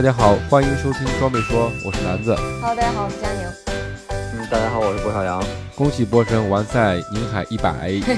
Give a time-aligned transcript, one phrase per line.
[0.00, 2.34] 大家好，欢迎收听装备说，我是南子。
[2.34, 3.46] Hello，大家好，我是佳宁。
[4.08, 5.44] 嗯，大家好，我是郭小阳。
[5.76, 8.16] 恭喜波神完赛宁海一百，谢谢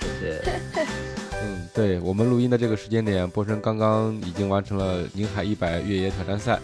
[0.00, 0.52] 谢谢。
[1.44, 6.58] 嗯，对我们录音的这个时间点，波神刚刚已经完成了宁海一百越野挑战赛。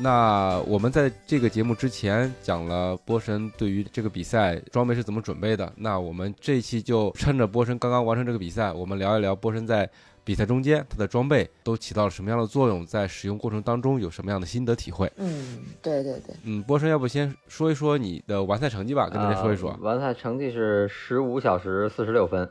[0.00, 5.72] 那我们在这个节目之前讲了波神对于这个比赛装备是怎么准备的。
[5.76, 9.88] 那我们这一期就趁着波神刚刚完成这个比赛，我们聊一聊波神在。
[10.28, 12.84] 比赛中间，它的装备都起到了什么样的作用？
[12.84, 15.10] 在使用过程当中有什么样的心得体会？
[15.16, 16.36] 嗯，对对对。
[16.44, 19.74] 嗯，波神，要不先说一说你的完赛成绩吧，跟大家说一说。
[19.80, 22.46] 完赛成绩是十五小时四十六分，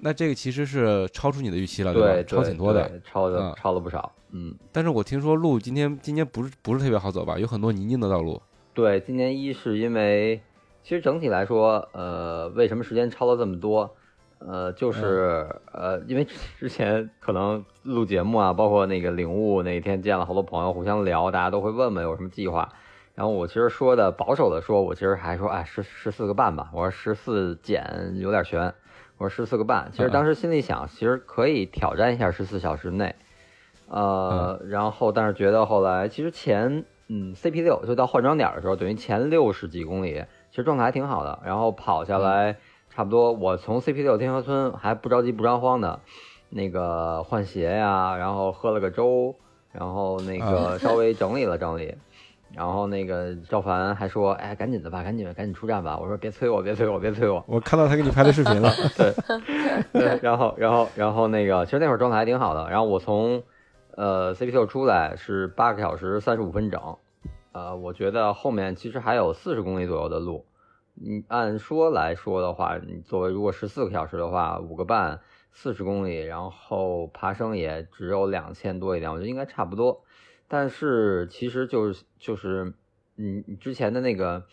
[0.00, 2.22] 那这个其实是超出你的预期了，对吧？
[2.28, 4.12] 超挺多的，超的超了不少。
[4.32, 7.38] 嗯，但是我听说路今天今天不是不是特别好走吧？
[7.38, 8.38] 有很多泥泞的道路。
[8.74, 10.38] 对，今年一是因为，
[10.84, 13.90] 其实整体来说，呃，为什么时间超了这么多？
[14.40, 16.26] 呃，就是呃，因为
[16.58, 22.72] 之前可能录节目啊，包括那个领悟那一天见了好多朋友，互相聊，大家都会问问有什么计划。
[23.14, 26.70] 然后我其实说的保守的说，我其实还说，哎，十十四个半吧。
[26.72, 28.72] 我说十四减有点悬，
[29.18, 29.90] 我说十四个半。
[29.92, 33.14] 其实当时心里想，其实可以挑战一下十四小时内。
[33.88, 41.40] 呃，然后但是觉得后来其实前嗯 CP 六就到换装点的时候，等于前六十几公里，其实状态还挺好的。
[41.44, 42.56] 然后跑下来。
[42.90, 46.00] 差不多，我从 CP 六天河村还不着急不着慌的，
[46.48, 49.34] 那个换鞋呀，然后喝了个粥，
[49.72, 51.94] 然后那个 稍微整理了整理，
[52.52, 55.96] 然后那个赵凡还说，哎，赶紧的吧，赶紧赶紧出站吧。
[55.98, 57.42] 我说别催我，别催我，别催我。
[57.46, 58.68] 我看到他给你拍的视频了。
[58.98, 59.14] 对，
[59.92, 62.68] 对，然后然后然后那个，其实那会儿状态还挺好的。
[62.68, 63.44] 然后我从
[63.96, 66.96] 呃 CP 六出来是八个小时三十五分整，
[67.52, 70.44] 呃，我觉得后面其实还有四十公里左右的路。
[71.02, 80.02] 你按说来说的话，你作为如果十四个小时的话，五个半，四十公里，然后爬升也只有两千多一点，我觉得应该差不多。
[80.46, 82.74] 但是其实就是就是，
[83.14, 84.44] 你你之前的那个，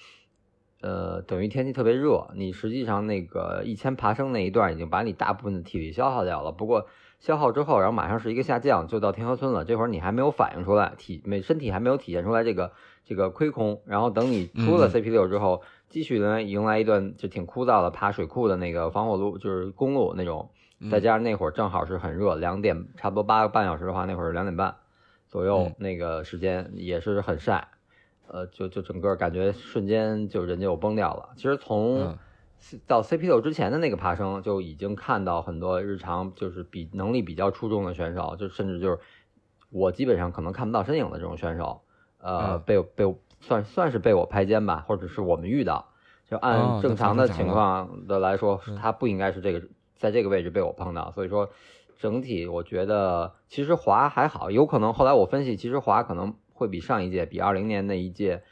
[0.79, 6.53] 呃，等于天气特别热，你实际上那个一千爬升那一段已经把你大部分的体力消耗掉了。
[6.53, 6.87] 不过
[7.19, 9.65] 消耗之后，然后马上是一个下降，就到天河村了。
[9.65, 12.71] 这会儿你还没有反应出来，体没身体还没有体现出来这个
[13.03, 13.81] 这个亏空。
[13.85, 15.61] 然后等你出了 CP 六之后。
[15.89, 20.49] 继续呢，迎来一段就挺枯燥的爬水库的那个防火路，就是公路那种。
[20.91, 24.75] 再加上那会儿正好是很热，两点差不多八个半小时的话，那会儿两点半
[25.27, 27.69] 左右那个时间也是很晒，
[28.27, 31.29] 呃，就就整个感觉瞬间就人就崩掉了。
[31.35, 32.15] 其实从
[32.85, 38.99] 到 CP 六之前的那个爬升就已经看到很多日常就是比能力比较出众的选手，就甚至就是
[39.71, 41.81] 我基本上可能看不到身影的这种选手，
[42.19, 43.15] 呃，被被。
[43.39, 45.89] 算算是被我拍肩吧，或者是我们遇到，
[46.29, 51.11] 就按正常的情况的来说，他不应该是这个在这个位置被我碰到。
[51.11, 51.49] 所以说，
[51.97, 58.43] 整体我觉得其实滑还好，有可能后来我分析，其实滑可能会比上一届，比二零年那一届，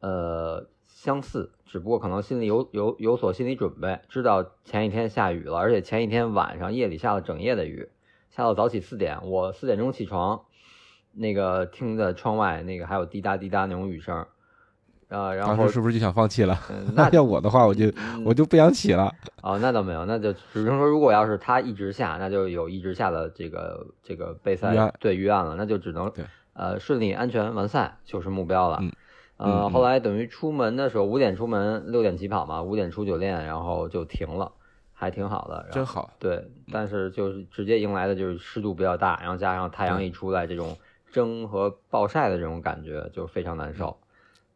[0.00, 7.88] 呃相似，只不过可能心里有有有所心理准备，知道前一天下雨了，而且前一天晚上夜里下了整夜的雨，
[8.30, 10.42] 下到早起四点，我四点钟起床。
[11.14, 14.26] 那个听着窗外那个还有滴答滴答那种雨声，
[15.12, 16.58] 啊，然后是不是就想放弃了？
[16.96, 17.92] 那要我的话，我就
[18.24, 19.12] 我就不想起了。
[19.42, 26.10] 哦，那倒没有，那就只能说，如果要是他一直下，那就有一直下的这个这个备赛对预案了，那就只能
[26.54, 28.78] 呃顺利安全完赛就是目标了。
[28.80, 28.92] 嗯，
[29.36, 34.52] 呃，后来等于出门的时候五点出门，六点起跑嘛，五点出酒店，然后就停了，
[34.94, 36.10] 还挺好的，真好。
[36.18, 40.76] 对，但是就是直接迎来的就是湿度比较大，然后加上太阳一出来这种。
[41.12, 43.94] 蒸和暴晒的这种感觉就非常难受，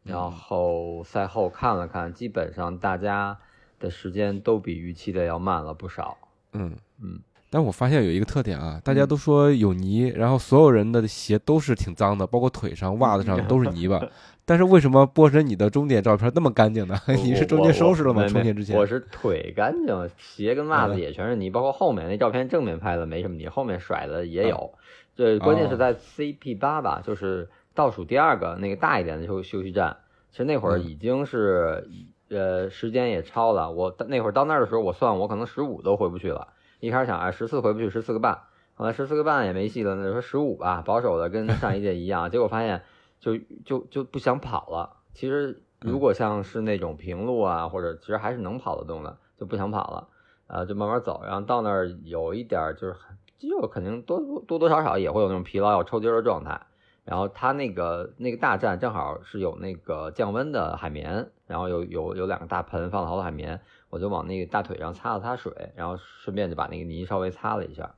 [0.07, 3.37] 然后赛后看了看，基本上大家
[3.79, 6.17] 的时间都比预期的要慢了不少。
[6.53, 6.73] 嗯
[7.03, 7.21] 嗯，
[7.51, 14.01] 但我发现有一个特点啊，大家都说有泥，然后所有人的鞋都是挺脏的，包括腿上、袜子上都是泥巴。
[14.49, 16.97] 但是为什么波神你的终点照片那么干净呢？
[17.25, 18.29] 你是中间收拾了吗？
[18.29, 24.73] 充钱之前我是腿干净，鞋跟袜子也全是泥，包括后面那照片正面拍的没什么泥，后面甩的也有。
[25.17, 29.99] 对，关键是在 CP 八吧，就是倒数第二个那个大一点的休休息站。
[30.33, 31.89] 其实那会儿已经是，
[32.29, 33.71] 呃，时间也超了。
[33.71, 36.49] 我那会儿到那儿的时候，我算我可能十五都回不去了。
[36.81, 38.39] 一开始想哎十四回不去十四个半，
[38.75, 42.29] 后来十四个半也没戏了，那就说十五吧，保守的跟上一届一样。
[42.33, 42.83] 结果发现
[43.19, 44.97] 就就就不想跑了。
[45.15, 50.09] 其实如果像是那种平路啊，或者其实还是能跑得动的，就不想跑了，
[50.49, 51.23] 啊，就慢慢走。
[51.25, 52.95] 然后到那儿有一点就是
[53.39, 56.61] 肌肉肯定多多多多少少也会有那种疲劳要抽筋的状态。
[57.07, 63.59] 然后它那个那个大站正好是有那个降温的海绵，然后有有有两个大盆放了好多海绵，
[63.91, 67.95] 我就往那个大腿上擦了擦水，然后顺便就把那个泥稍微擦了一下。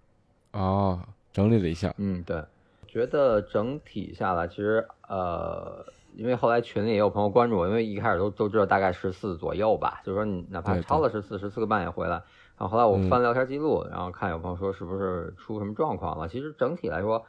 [0.52, 1.00] 哦，
[1.32, 1.94] 整理了一下。
[1.96, 2.44] 嗯，对，
[2.86, 5.82] 觉得整体下来其实呃，
[6.14, 12.22] 因为后来群里也有朋友关注我，因为一开始都都知道大概十四左右吧，就说你哪怕超了十四十四个半也回来。
[12.58, 16.28] 然后后来我嗯翻聊天记录，然后看有朋友说是不是出什么状况了？
[16.28, 17.24] 其实整体来说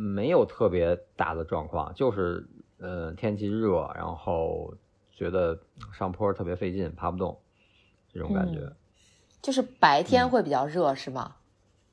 [0.00, 2.46] 没有特别大的状况，就是
[2.78, 4.72] 呃天气热，然后
[5.12, 5.58] 觉得
[5.92, 7.36] 上坡特别费劲，爬不动
[8.12, 8.60] 这种感觉。
[8.60, 8.72] 嗯
[9.40, 11.36] 就是白天会比较热，是吗？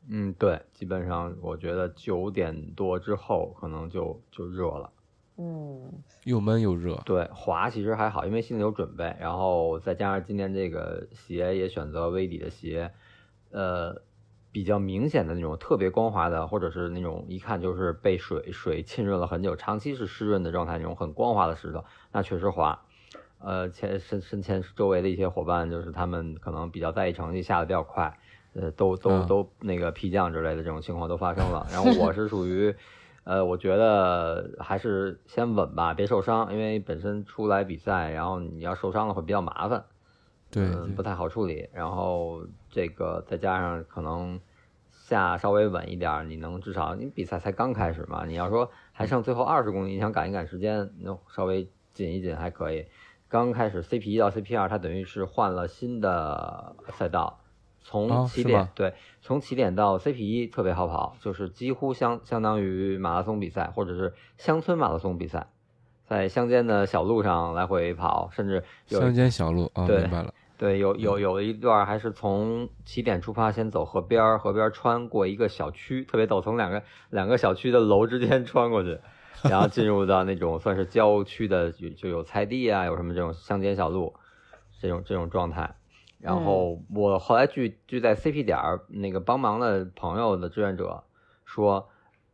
[0.10, 4.92] 嗯，对，基本上我觉得九点多之后可能就就热了。
[5.38, 5.92] 嗯
[6.24, 6.96] 又闷又热。
[7.06, 12.92] 对，滑其实还好，因为心里有准备，然后再加上今天这个鞋也选择微底的鞋，
[13.52, 14.02] 呃，
[14.56, 22.80] 比较明显的那种特别光滑的，或者是那种一看就是被水水浸润了很久，长期是湿润的状态，那种很光滑的石头，那确实滑。
[23.40, 28.18] 呃，前身身前周围的一些伙伴，就是他们可能比较在意成绩，下的比较快，
[28.54, 31.68] 呃，都都嗯都那个批降之类的这种情况都发生了。
[31.70, 32.74] 然后 我是属于，
[33.26, 39.84] 呃，我觉得还是先稳吧，别受伤，因为本身出来比赛，然后你要受伤了会比较麻烦，
[40.56, 41.70] 对嗯，不太好处理。
[41.74, 42.42] 然后
[42.72, 44.40] 这个再加上可能
[44.90, 52.86] 下稍微稳一点儿，你能至少你比赛才刚开始嘛，你要说还剩最后二十公里，你想赶一赶时间，能稍微紧一紧还可以。
[53.28, 57.40] 刚开始 CP 一到 CP 二，它等于是换了新的赛道，
[57.82, 65.48] 从哦起点、对，从起点到 CP 一特别好跑，就是几乎相相当于马拉松比赛或者是乡村马拉松比赛，
[66.06, 70.34] 在乡间的小路上来回跑，甚至乡间小路啊，对明白了。
[70.58, 71.00] 对，有嗯。
[71.00, 79.00] 有有一段还是从起点出发，先走河边儿，河边儿穿过一个小区，特别陡，从两个两个小区的楼之间穿过去，
[79.44, 84.14] 然后进入到那种算是郊区的，就就有菜地啊，有什么这种乡间小路，
[84.80, 85.76] 这种这种状态。
[86.20, 91.04] 然后我后来据据在 CP 点儿那个帮忙的朋友的志愿者
[91.44, 91.88] 说，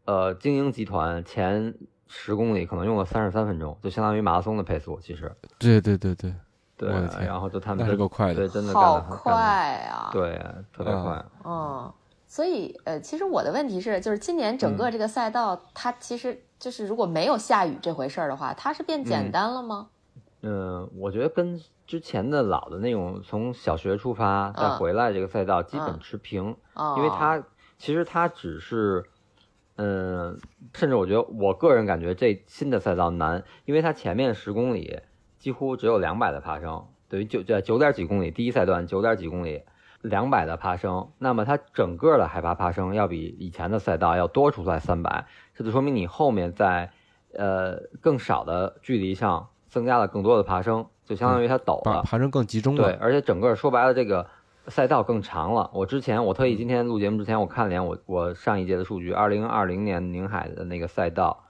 [0.06, 1.76] 呃，精英集团前
[2.08, 5.36] 十公里可能用了三十三分钟，就相当于马拉松的配速，其实。
[5.60, 6.34] 对对对对，
[6.90, 9.34] 对然后就他们那是真够快的对，真的干好快
[9.92, 10.44] 啊！，对，
[10.74, 11.26] 特别啊快。
[11.46, 11.94] 嗯，
[12.26, 19.90] 所以呃，其实我的问题是，就是今年整个这个赛道，它其实就是如果没有下雨这回事儿的话，它是变简单了吗？
[20.42, 27.44] 嗯，我觉得跟之前的老的那种从小学出发再嗯回来这个赛道基本嗯持平，哦，因为它
[27.78, 29.06] 其实它只是，
[29.76, 30.40] 嗯，
[30.74, 35.00] 甚至我觉得我个人感觉这新的赛道难，因为它前面十公里
[35.42, 39.64] 几乎只有两百的爬升，等于九九九点几公里，第一赛段九点几公里，
[40.02, 46.92] 两百的爬升，那么它整个的海拔爬升要比以前的赛道要多出来三百，这就说明你后面在
[47.34, 51.96] 呃更少的距离上增加了更多的爬升，就相当于它陡了。
[51.96, 54.28] 把爬升更集中对，而且整个说白了，这个
[54.68, 55.72] 赛道更长了。
[55.74, 61.46] 我之前我特意今天录节目之前，我看了眼我我上一届的数据，二零二零年宁海的那个赛道，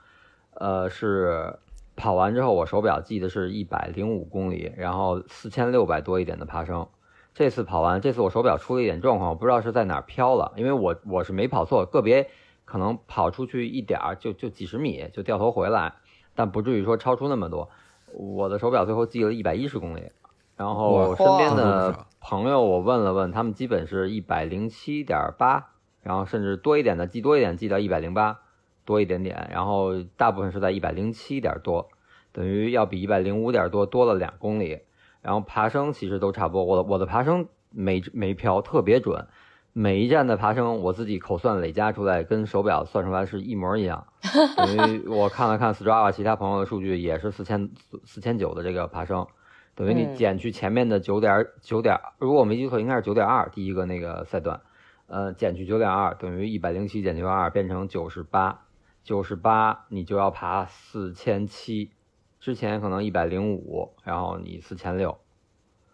[0.53, 1.59] 呃，是
[2.01, 6.87] 跑完之后我手表记的是一百零五公里，然后四千六百多一点的爬升。
[7.35, 12.27] 这次跑完，这次我手表出了一点状况，我不知道是在哪儿飘了，因为我我是没跑错，个别
[12.65, 15.93] 可能跑出去一点儿，就就几十米就掉头回来，
[16.33, 17.69] 但不至于说超出那么多。
[18.13, 20.09] 我的手表最后记了一百一十公里，
[20.57, 25.67] 然后哇身边的朋友我问了问，他们基本是一百零七点八，
[26.01, 28.40] 然后甚至多一点的记多一点，记到一百零八
[28.85, 31.89] 多一点点，然后大部分是在一百零七点多，
[32.31, 34.81] 等于要比一百零五点多多了两公里。
[35.21, 39.27] 然后爬升其实都差不多，我的我的爬升每每飘特别准，
[39.71, 44.07] 每一站的爬升我自己口算累加出来，跟手表算出来是一模一样。
[44.57, 47.69] 等于我看了看 Strava 其他朋友的数据，也是四千
[48.03, 49.27] 四千九的这个爬升，
[49.75, 54.59] 等于你嗯减去前面的九点九点，如果我没记错，应该是九点二，第一个那个赛段，
[55.05, 58.61] 呃，减去九点二等于一百零七减九点二变成九十八，
[59.03, 61.91] 九十八你就要爬四千七，
[62.39, 65.17] 之前可能一百零五，然后你四千六，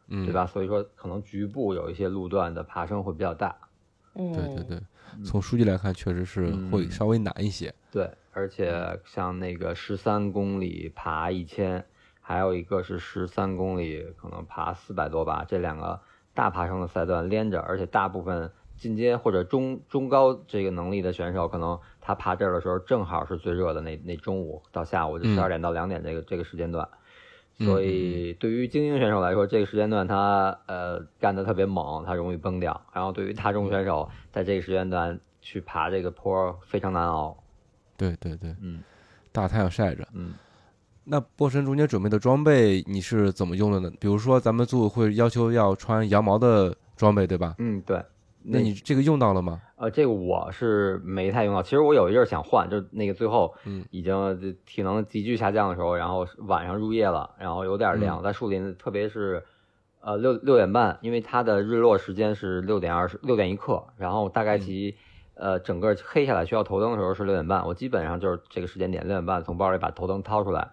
[0.08, 0.46] 嗯，对吧？
[0.46, 3.56] 所以说可能局部有一些路段的爬升会比较大。
[4.14, 4.82] 嗯，对对对，
[5.24, 7.74] 从数据来看，确实是会嗯稍微难一些。
[7.92, 11.86] 对，而且像那个十三公里爬一千，
[12.20, 16.02] 还有一个是十三公里可能爬四百多吧，这两个
[16.34, 26.88] 大爬升的赛段连着，而且大部分进阶或者中中高这个能力的选手，可能他爬这儿的时候正好是最热的那那中午到下午就嗯十二点到两点这个、这个时间段。
[27.60, 32.80] 所以对于精英选手来说，这个时间段他呃干得特别猛，他容易崩掉。
[32.94, 37.36] 然后对于大众选手，在这个时间段去爬这个坡非常难熬。
[37.98, 38.84] 对对对，嗯
[39.32, 40.08] 大太阳晒着。
[40.14, 40.34] 嗯。
[41.10, 43.90] 那波神中间准备的装备你是怎么用的呢？
[44.00, 47.56] 比如说咱们组委会要求要穿羊毛的装备，对吧？
[47.58, 48.04] 嗯，对。
[48.50, 49.62] 那你这个用到了吗？
[49.76, 51.62] 呃，这个我是没太用到。
[51.62, 59.44] 其实我有一阵儿想换，就那个最后嗯已经体能急剧下降的时候，然后晚上入夜了，然后有点嗯凉，在树林，特别是
[60.00, 64.96] 呃六六点半，因为它的日落时间是六点二十六点一刻，然后大概其、
[65.36, 70.72] 呃整个黑下来需要头灯的时候是六点半，我基本上就是这个时间点六点半从包里把头灯掏出来。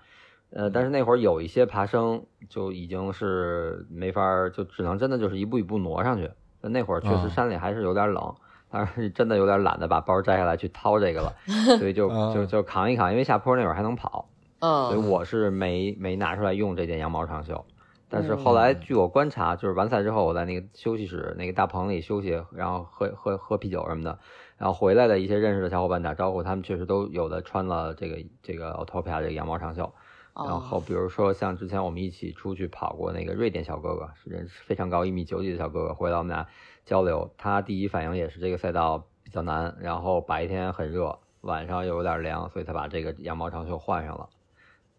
[0.50, 6.31] 呃，但是那会儿有一些爬升就已经是没法儿，就只能真的就是一步一步挪上去。
[6.68, 8.35] 那会儿确啊实山里还是有点冷，
[8.71, 11.33] 但是真的有点懒得把包摘下来去掏这个了，
[11.78, 14.28] 所以就啊就就扛一扛，因为下坡那会儿还能跑，
[14.61, 17.64] 所以嗯，我是没没拿出来用这件羊毛长袖。
[18.11, 24.18] 但是后来据我观察，就是完赛之后，我在那个休息室那个大棚里休息，然后喝喝喝啤酒什么的，
[24.56, 29.92] 然后回来的一些认识的小伙伴打招呼，他们确实都有的穿了这个这个 Autopia 这个羊毛长袖。
[30.37, 36.47] 然哦后比如说像之前我们一起出去跑过那个瑞典小哥哥，是人非常高，一米九几的小哥哥，回来我们俩
[36.85, 44.29] 交流，他第一反应也是这个赛道比较难，然后白天很热，晚上又有点凉，所以他把这个羊毛长袖换上了。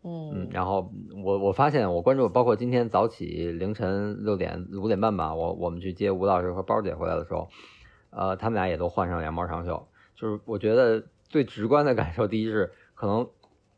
[0.08, 0.92] 嗯嗯，然后
[1.24, 7.50] 我我发现我关注，包括今天早起凌晨六点五点半吧，我我们去接吴老师和包姐回来的时候，
[8.12, 9.88] 呃，他们俩也都换上羊毛长袖。
[10.16, 13.28] 就是我觉得最直观的感受，第一是可能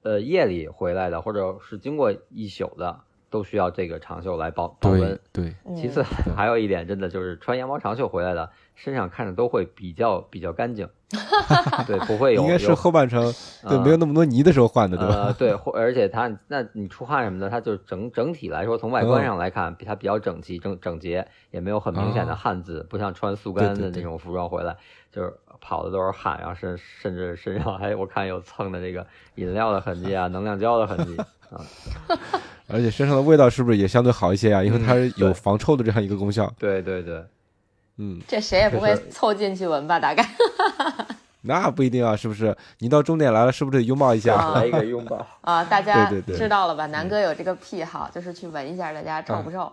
[0.08, 5.20] 呃夜里回来的，或者是经过一宿的，都需要这个长袖来保保温。
[5.34, 5.54] 对。
[5.66, 6.02] 对，其次
[6.36, 10.88] 还有一点，真的就是穿羊毛长袖回来的，身上看着都会比较比较干净，
[11.88, 13.22] 对，不会有应该是后半程
[13.68, 15.16] 对呃没有那么多泥的时候换的，对吧？
[15.16, 24.78] 呃，对，或而且它，那你出汗什么的，它就整整体来说，从外观嗯上来看，比它比较整齐、整整洁，也没有很明显的哦汗渍，不像穿速干的那种服装回来，
[25.12, 29.06] 就是跑的都是汗，然后甚甚至身上还我看有蹭的这个
[29.36, 31.18] 饮料的痕迹啊，能量胶的痕迹
[31.50, 31.58] 啊，
[32.68, 34.64] 而且身上的味道是不是也相对好一些啊？
[34.64, 36.54] 因为它是有防臭的这样一个功效。
[36.60, 37.24] 对对对，
[37.98, 40.00] 嗯，这谁也不会凑近去闻吧？
[40.00, 40.24] 大概
[41.42, 42.56] 那不一定啊，是不是？
[42.80, 44.36] 你到终点来了，是不是得拥抱一下？
[44.36, 46.86] 啊来一个拥抱， 啊，大家知道了吧？
[46.88, 49.72] 南哥有这个癖好，就是去闻一下大家臭不臭。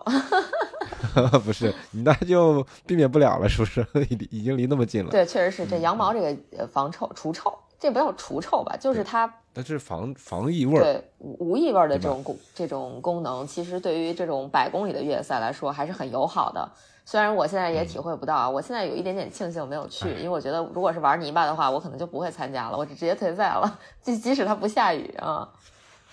[1.43, 3.85] 不是，你那就避免不了了，是不是？
[4.09, 5.11] 已已经离那么近了。
[5.11, 8.75] 对，确实是这羊毛这个呃防臭除臭，这不叫除臭吧？
[8.77, 10.81] 就是它它是防防异味儿。
[10.83, 16.71] 对无无异味儿的这种功这种功能，其实对于这种百公里的越野赛来说还是很友好的。
[17.05, 23.79] 虽然我现在也体会不到啊，我现在有一点点庆幸我没有去，因为我觉得如果是玩泥巴的话，我可能就不会参加了，我就直接退赛了。
[24.01, 25.47] 即即使它不下雨啊，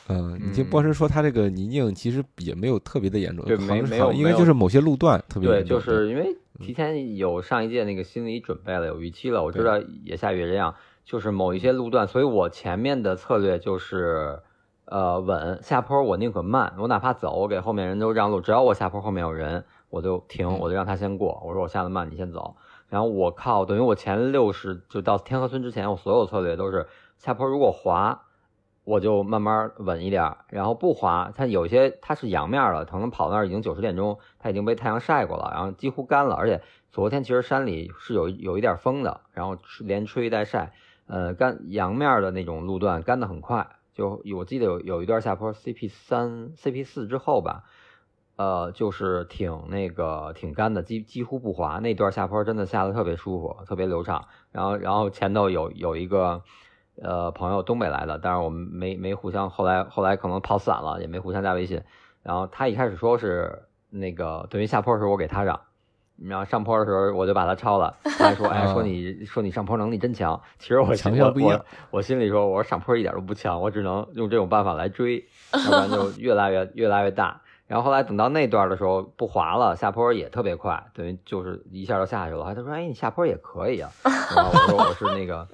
[0.09, 5.79] 嗯，你听波神说，他这个泥泞其实也没有特别的严重，对没没有好像应该就是某些路段特别对，严重。
[5.79, 10.75] 就是因为提前有上一届那个心理准备了，有预期了，我知道也下雨这样，
[11.07, 14.41] 就是某一些路段，所以我前面的策略就是，
[14.85, 22.57] 呃，稳下坡我宁可慢，我哪怕走，我给后面人都让路，只要我下坡后面有人，我就停，我就让他先过，我说我下的慢，你先走，
[22.89, 28.23] 然后我靠，等于我前六十就到天河村之前，我所有策略都是下坡如果滑。
[28.85, 31.31] 我就慢慢稳一点，然后不滑。
[31.37, 36.35] 它有些它是阳面了，可能跑到那儿已经九十点钟，它已经被太阳晒过了，然后几乎干了。
[36.35, 40.73] 而且昨天其实山里是有有一点风的，然后连吹带晒，
[41.07, 43.69] 呃，干阳面的那种路段干得很快。
[43.95, 47.63] 就我记得有有一段下坡 CP 三、CP 四之后吧，
[48.43, 51.79] 呃，就是挺那个挺干的，几几乎不滑。
[51.79, 54.25] 那段下坡真的下的特别舒服，特别流畅。
[54.51, 56.43] 然后然后前头有有一个。
[57.03, 61.83] 呃，朋友东北来的，但是我们没没互相，后来后来可能跑散了，也没互相加微信。
[62.23, 65.59] 然后他一开始说是那个等于下坡的时候我给他让，
[66.19, 67.97] 然后上坡的时候我就把他超了。
[68.05, 70.39] 他还说， 哎，说你说你上坡能力真强。
[70.59, 75.25] 其实我强项不一样我，我心里说，我说上坡一点都不强，我只能用这种办法来追，
[75.65, 77.41] 要不然就越来越越来越大。
[77.73, 82.45] 然后后来等到那段的时候不滑了，下坡也特别快，等于就是一下就下去了。
[82.45, 83.91] 他说，哎，你下坡也可以啊。
[84.05, 85.49] 然后我说我是那个。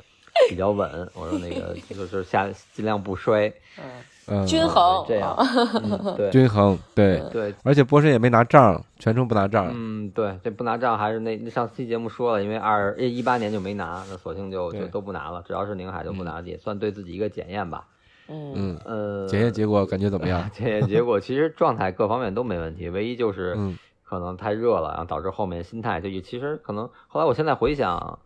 [0.49, 3.85] 比较稳，我说那个就是下尽量不摔，嗯，
[4.29, 9.69] 嗯，均衡这样，嗯、 对均衡，对，对，而且波神也没拿杖，全程不拿杖。
[9.75, 17.85] 嗯，对，这不拿杖还是那那上期节目说了，因为二一八年就没拿，那索性就就都不拿了，只要是宁海就不拿，也算对自己一个检验吧。
[18.29, 20.49] 嗯检验结果感觉怎么样？
[20.53, 28.19] 检验结果其实状态各方面都没问题，唯一就是嗯可能太热了，然后导致后面心态就其实可能后来我现在回想，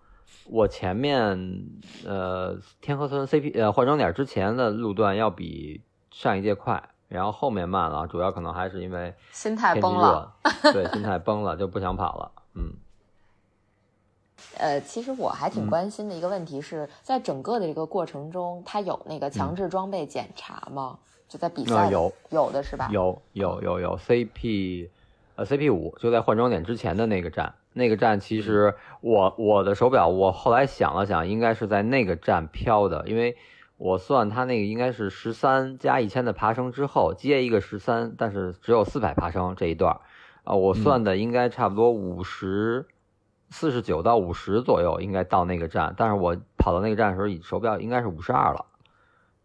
[0.47, 1.65] 我前面
[2.07, 5.81] 呃天河村 CP 呃换装点之前的路段要比
[6.11, 10.33] 上一届快，然后后面慢了，主要可能还是因为心态天气崩了。
[10.63, 12.73] 热，对，心态崩了就不想跑了，嗯。
[14.63, 20.97] 呃，其实我还挺嗯关心的一个问题是、在整个的这个过程中，它有那个强制装备检查吗？
[21.29, 22.89] 就在比赛有有的是吧？
[22.93, 24.89] 有有有有 CP，
[25.35, 33.37] 呃 CP 五就在换装点之前的那个站，那个站其实我我的手表我后来想了想，应该是在那个站飘的，因为
[33.79, 40.01] 我算它那个应该是十三加一千的爬升之后接一个十三，但是只有四百爬升这一段儿，
[40.45, 42.87] 啊、我算的应该差不多五十。
[43.53, 48.65] 四十九到五十左右应该到那个站，但是我跑到那个站的时候，手表应该是五十二了。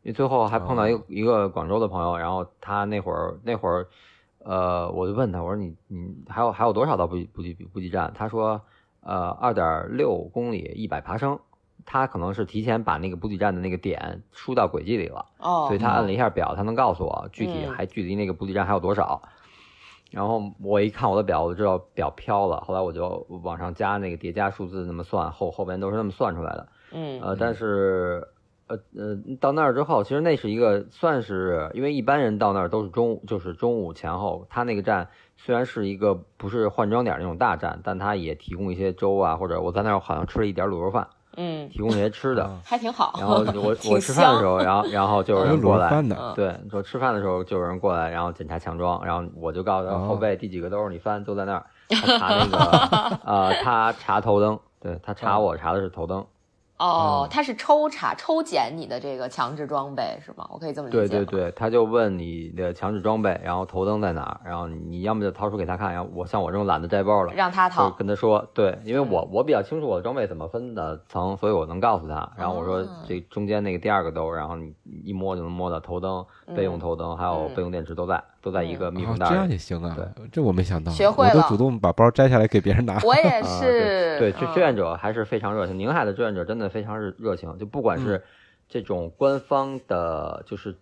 [0.01, 3.87] 因为最后还碰到一个、一个广州的朋友，然后他那会儿那会儿，
[4.39, 8.13] 呃，我就问他，我说你你还有还有多少到补给补给补给站？
[8.15, 8.61] 他说，
[9.01, 11.37] 呃，二点六公里，一百爬升。
[11.85, 19.21] 他可能是提前把那个补给站的那个点输到轨迹里了，哦，所以他按了一下表，他能告诉我具体嗯还距离那个补给站还有多少。
[20.11, 22.61] 然后我一看我的表，我就知道表飘了。
[22.61, 26.67] 后来我就往上加那个叠加数字，那么算后后边都是那么算出来的。
[26.91, 28.25] 嗯呃，但是
[28.67, 34.47] 呃呃，到那儿之后，其实那是一个算是，因为一般人到那儿都是中午，就是中午前后。
[34.49, 42.43] 他那个站虽然是一个不是换装点那种大站，但他也提供一些粥啊，或者我在那儿好像吃了一点卤肉饭，嗯，提供这些吃的。
[42.43, 42.59] 啊。
[42.65, 43.13] 还挺好。
[43.17, 45.89] 然后我 我吃饭的时候，然后然后就有人过来，
[46.35, 50.05] 对，说吃饭的时候就有人过来，然后检查强装，然后我就告诉他哦。
[50.09, 51.65] 后背第几个兜儿，你翻都在那儿。
[51.89, 56.25] 他查那个， 呃，他查头灯，对他查我查的是头灯。
[56.79, 60.47] 哦他，是抽查抽检你的这个强制装备是吗？
[60.51, 61.07] 我可以这么理解？
[61.07, 67.89] 对对对，他就问你的强制装备，然后头灯在哪儿，然后你要么就掏出给他看，然后我像我这种懒得摘包了，就让他掏。
[67.91, 72.31] 跟他说，对，因为我我比较清楚我的装备怎么分的层，所以我能告诉他。
[72.37, 74.73] 然后我说哦这中间那个第二个兜，然后你
[75.03, 76.23] 一摸就能摸到头灯、
[76.55, 79.51] 备用头灯，还有嗯备用电池都在，都在一个密啊这样封袋里。
[79.51, 82.99] 也行啊对，这我没想到，学会了我都主动把包摘下来给别人拿。
[83.03, 85.77] 我也 啊，是，对，对，志愿者还是非常热情。
[85.77, 88.23] 宁海的志愿者真的非常热热情，就不管嗯是
[88.69, 90.75] 这种官方的，就是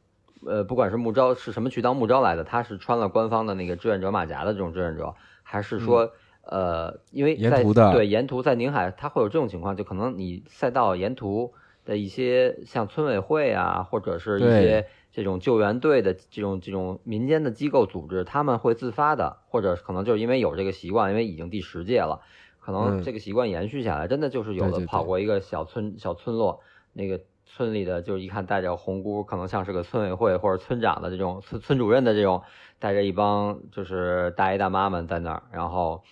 [0.45, 6.11] 呃，不管是募招是什么渠道募招来的，他是穿了官方的那个志愿者马甲的这种志愿者，还是说、
[6.43, 11.51] 呃，因为在沿途的对沿途在宁海，它会有这种情况，就可能你赛道沿途
[11.83, 22.19] 的一些像村委会啊，或者是一些这种救援队的这种这种民间的机构组织，他们会自发的，或者可能就是因为有这个习惯，因为已经第十届了，
[22.59, 26.59] 可能嗯这个习惯延续下来，真的就是有的跑过一个小村小村落，
[26.91, 32.43] 那个村里的就是一看带着红箍，可能像是个村委会或者村长的这种村村主任的这种，
[32.79, 36.03] 带着一帮就是大爷大妈们在那儿，然后。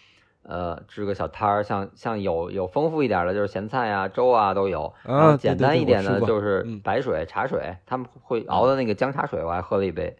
[0.43, 4.93] 呃，支个小摊儿，像像有有丰富一点的，就是咸菜啊、粥啊都有。
[5.03, 10.15] 然后啊，简单一点的就是嗯白水、茶水，他们会熬的那个姜茶水，我还喝了一杯。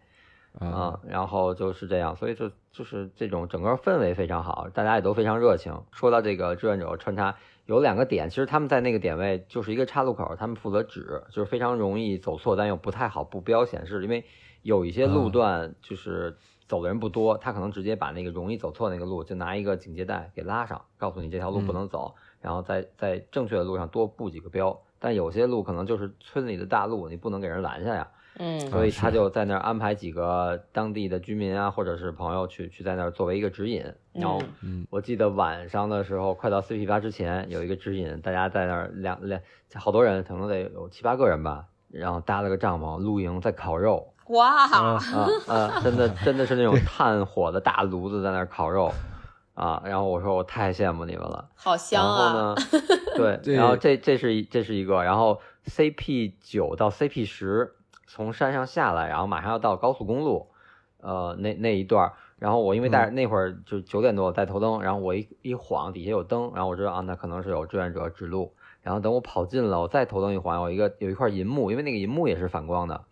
[0.58, 5.82] 啊啊，然后就是这样，所以就就是这种整个氛围非常好，大家也都非常热情。
[5.90, 7.34] 说到这个志愿者穿插，
[7.66, 14.24] 有两个点，其实他们在那个点位就是一个岔路口，他们负责指，就是非常容易走错，但又不太好不标显示，因为
[14.62, 24.80] 有一些路啊段就是走的人不多，他可能直接把那个容易走错那个路就拿一个警戒带给拉上，告诉你这条路不能走，然后在在正确的路上多布几个标。
[24.98, 28.08] 但有些路可能就是村里的大路，你不能给人拦下呀。
[28.36, 33.84] 嗯所以他就在那儿安排几个当地的居民啊，或者是朋友去去在那儿作为一个指引。
[34.12, 39.40] 然后嗯我记得晚上的时候，快到 CP 八之前有一个指引，大家在那儿两两
[39.74, 45.00] 好多人，可能得有七八个人吧，然后搭了个帐篷露营，在烤肉哇，啊
[45.46, 48.92] 啊，真的真的是那种炭火的大炉子在那儿烤肉
[49.54, 49.82] 啊。
[49.84, 51.48] 然后我说我太羡慕你们了。
[51.54, 52.32] 好香然后啊！
[52.32, 52.54] 呢，
[53.16, 57.74] 对， 这然后这这是一这是一个，然后 CP 九到 CP 十
[58.06, 60.48] 从山上下来，然后马上要到高速公路，
[61.00, 73.04] 呃，那那一段，然后我因为带、那会儿就九点多带头灯，然后我一一晃底下有灯，然后我知道啊，那可能是有志愿者指路，然后等我跑近了，我再头灯一晃，有一个有一块银幕，因为那个银幕也是反光的，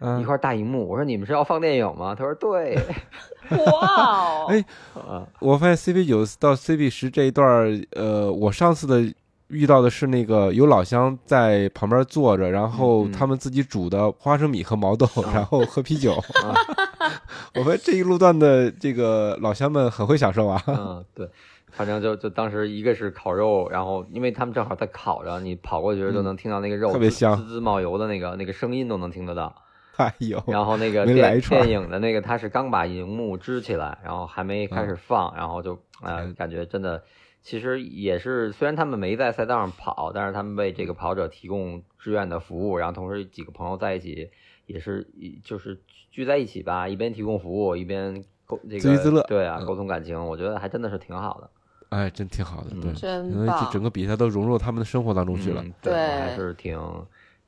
[0.00, 2.14] 嗯一块大荧幕，我说你们是要放电影吗？
[2.14, 2.78] 他说对，
[3.50, 7.46] 哇哦，哎 啊我发现 CP 九到 CP 十这一段，
[7.92, 9.14] 呃，我上次的
[9.48, 16.12] 遇到的是那个有老乡在旁边坐着，然后嗯他们自己煮的花生米和毛豆，然后喝啤酒。
[16.14, 16.54] 啊
[17.54, 20.60] 我发现这一路段的这个老乡们很会享受啊。
[20.66, 21.26] 嗯，对，
[21.70, 29.54] 反正就就当时一个是烤肉，然后因为他们正好在烤着，你跑过去就能听到那个肉滋特别香滋滋冒油的那个那个声音都能听得到。
[29.96, 37.02] 哎呦，然后那个电电影的那个，他是刚把荧幕支起来，然后还没开始放，然后就呃嗯感觉真的，
[37.42, 44.30] 其实也是虽然他们没在赛道上跑，但是他们为这个跑者提供志愿的服务，然后同时几个朋友在一起，
[44.66, 45.80] 也是一就是
[46.10, 51.50] 聚在一起吧，一边提供服务，一边沟这个自娱自乐对啊，嗯沟通感情，我觉得还真的是挺好的。
[51.88, 53.52] 哎，真挺好的，对，嗯因为！
[53.72, 55.62] 整个比赛都融入他们的生活当中去了。
[55.62, 56.76] 嗯、对，对还是挺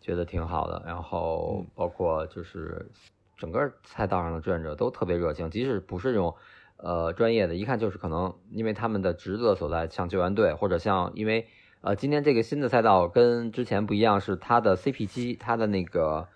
[0.09, 0.83] 觉得挺好的。
[0.87, 2.91] 然后包括就是
[3.37, 6.35] 整个赛道上的志愿者都特别热情，即使不是这种
[6.79, 11.47] 呃专业的，一看就是可能因为他们的职责所在，像救援队或者像因为
[11.83, 16.27] 呃今天这个新的赛道跟之前不一样，是它的 CP 机，它的那个。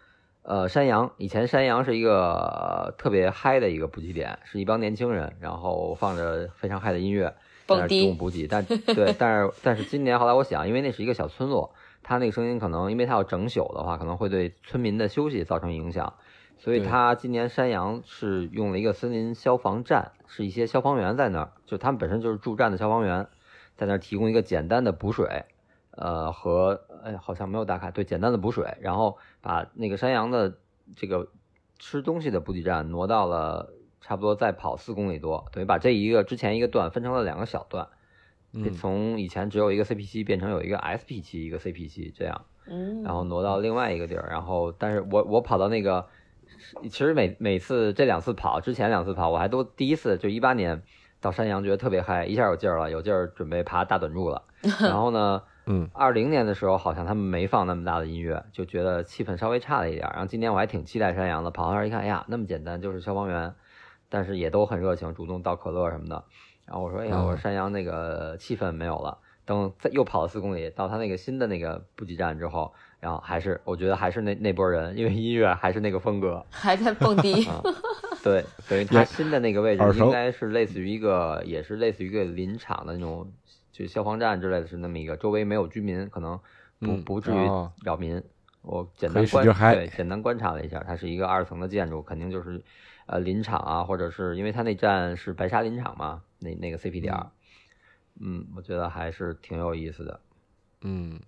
[0.45, 7.33] 呃，山羊以前山羊是一个、呃特别嗨的一个补给点，是一帮年轻人，然后放着非常嗨的音乐，
[7.69, 8.49] 在那儿提供补给。
[8.49, 16.15] 但对，但是但是今年后来我想，因为那是一个小村落，它那个声音可能因为它要整宿的话，可能会对村民的休息造成影响，
[16.59, 23.29] 所以对它今年山羊是用了一个森林消防站，是一些消防员在那儿，就他们本身就是驻站的消防员，
[23.77, 25.45] 在那儿提供一个简单的补水，
[25.93, 30.59] 呃和哎好像没有打卡，对，简单的补水，然后把那个山羊的
[30.97, 31.29] 这个
[31.79, 37.89] 吃东西的补给站挪到了差不多再跑四公里多，等于把这一个之前一个段分成了两个小段。
[38.55, 46.07] 嗯，从以前只有一个 CP 七变成有一个 SP 七，一个 CP 七这样，嗯，然后挪到另外一个地儿，然后但是我我跑到那个，
[46.83, 50.83] 其实每每次这两次跑之前两次跑我还都第一次就一八年
[51.21, 54.43] 到山羊觉得特别嗨，一下有劲儿了，有劲儿准备爬大短柱了，
[54.81, 63.55] 然后呢，嗯，二零年的时候好像他们没放那么大的音乐，就觉得气氛稍微差了一点，然后今年我还挺期待山羊的，跑到那儿一看，哎呀那么简单，就是消防员，
[64.11, 66.25] 但是也都很热情，主动倒可乐什么的。
[66.73, 69.19] 然后我说：“哎呀，嗯我说山羊那个气氛没有了。
[69.45, 76.43] 等再又跑了四公里，到他那个新的那个补给站之后，然后还是我觉得还是那那波人，因为音乐还是那个风格。
[76.49, 77.61] 还在蹦迪， 啊
[78.25, 83.31] 对，等于他新的那个位置应该是类似于一个，也是类似于一个林场的那种，
[83.71, 86.39] 就消防站之类的，是那么一个，周围没有居民，可能
[86.79, 88.23] 不嗯不至于哦扰民。
[88.63, 92.63] 我简单观对简单观察了一下，它是一个二层的建筑，肯定就是
[93.07, 97.31] 呃林场啊，或者是因为它那站是白沙林场嘛，那那个 CP 点儿，
[98.21, 100.21] 嗯，我觉得还是挺有意思的。
[100.83, 101.21] 嗯，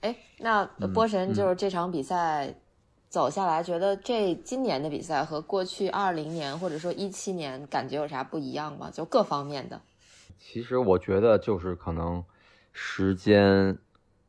[0.00, 2.54] 哎，那嗯波神就是这场比赛
[3.08, 8.90] 走下来，觉得这今年的比赛和过去二零年或者说一七年感觉有啥不一样吗？
[8.90, 9.80] 就各方面的。
[10.38, 12.24] 其实我觉得就是可能
[12.72, 13.78] 时间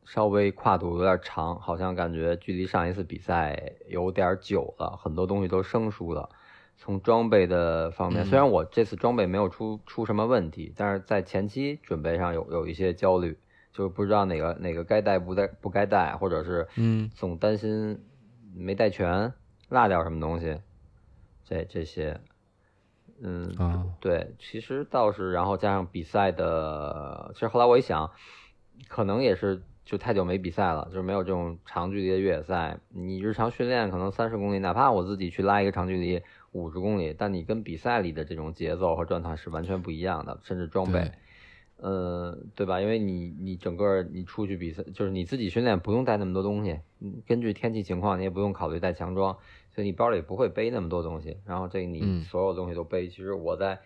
[0.04, 6.28] 稍微跨度有点长，好像感觉距离上一次比赛有点久了，很多东西都生疏了。
[6.76, 8.26] 从装备的方面，嗯。
[8.26, 13.38] 虽然我这次装备没有出出什么问题，但是在前期准备上有有一些焦虑，
[13.72, 17.10] 就是不知道哪个哪个该带不带不该带，或者是嗯。
[17.14, 18.04] 总担心
[18.54, 19.32] 没带全，
[19.68, 20.60] 落掉什么东西，
[21.44, 22.20] 这这些，
[23.20, 28.10] 嗯啊，对，其实倒是，然后加上比赛的，其实后来我一想，
[28.88, 32.78] 可能也是就太久没比赛了，就是没有这种长距离的越野赛。
[32.88, 41.12] 你日常训练可能三十公里，哪怕我自己去拉一个长距离五十公里，但你跟比赛里的这种节奏和状态是完全不一样的，甚至装备对，
[41.76, 42.80] 呃，对吧？
[42.80, 49.36] 因为你你整个你出去比赛，就是你自己训练不用带那么多东西，嗯根据天气情况，你也不用考虑带强装，
[49.74, 51.36] 所以你包里不会背那么多东西。
[51.44, 53.80] 然后这你嗯所有东西都背，其实我在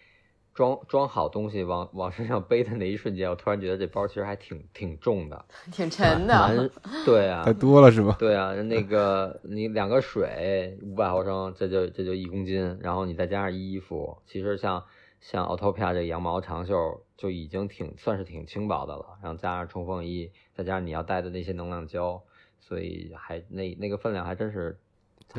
[0.59, 6.69] 装装好东西往往身上背的那一瞬间，我突然觉得这包其实还挺挺重的， 挺沉难的，
[7.05, 8.17] 对啊 太，多了是吧？
[8.19, 14.83] 对啊，那个你两个水五百毫升，这就这就一公斤，然后你再加上衣服，其实像
[15.21, 22.21] 像 Autopia 这个羊毛长袖就已经挺算是挺轻薄的了，然后加上冲锋衣，再加上你要带的那些能量胶，
[22.59, 24.77] 所以还那那个分量还真是，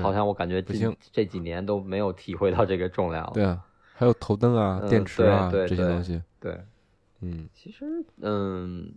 [0.01, 3.31] 好像我感觉这不这几年都没有体会到这个重量了。
[3.33, 3.65] 对啊，
[3.99, 6.57] 还有头灯啊、嗯电池啊这些东西，对，
[7.19, 7.49] 嗯。
[7.53, 7.85] 其实，
[8.21, 8.93] 嗯，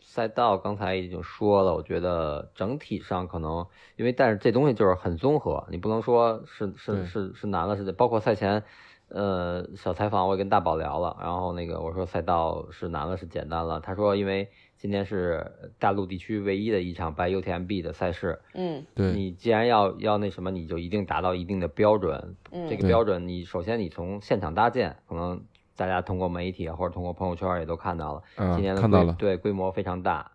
[0.00, 8.62] 赛道刚才已经说了，我觉得整体上可能，因为但是这东西就是很综合，你不能说是是是是难了，是包括赛前，
[9.08, 14.48] 呃，小采访我也跟大宝聊了，然后那个我说赛道是难了是简单了，他说因为
[14.84, 15.42] 今天是
[15.78, 22.36] 大陆地区唯一的一场 by UTMB 的赛事，嗯对，你既然要要那什么，你就一定达到一定的标准。
[22.50, 25.42] 嗯，这个标准，你首先你从现场搭建，可能
[25.74, 30.30] 大家通过媒体啊或者通过朋友圈也都看到了，啊今年的看到了，对规模非常大，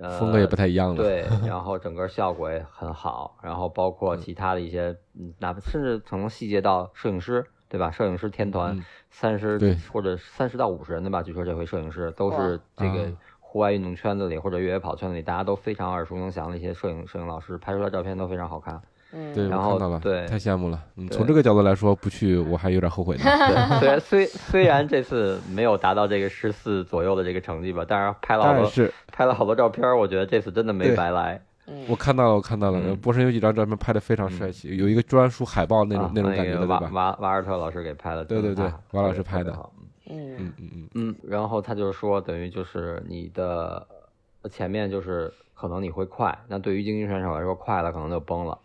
[0.00, 7.88] 呃，风格也不太一样了，对，然后整个效果也很好，然后包括其他的一些，嗯，哪怕甚至可能细节到摄影师，对吧？
[7.92, 13.12] 摄影师天团嗯三十、对或者三十到五十人的吧，据说这回摄影师都是这个啊
[13.48, 18.80] 户外运动圈子里或者越野跑圈子里大家都非常耳熟能详的一些摄影摄影老师，拍出来照片都非常好看。
[19.12, 20.82] 嗯，对，然后我看到了，对太羡慕了。
[20.96, 23.22] 嗯，从这个角度来说，不去我还有点后悔呢。
[23.80, 31.40] 对，虽然虽虽然这次没有达到这个十四左右的这个成绩吧，但是拍了好多是拍了好多照片，我觉得这次真的没白来。
[31.68, 36.80] 嗯我看到了，我看到了，嗯波神有几张照片拍的非常帅气，有一个专属海报那种啊那种感觉的，对吧？
[36.92, 39.52] 瓦瓦尔特老师给拍的，对对对瓦老师拍的
[40.08, 40.36] 嗯。
[40.38, 43.86] 嗯嗯嗯，嗯，然后他就说，等于就是你的
[44.42, 48.58] 呃前面就是可能你会快，那对于精英选手来说，快了可能就崩了。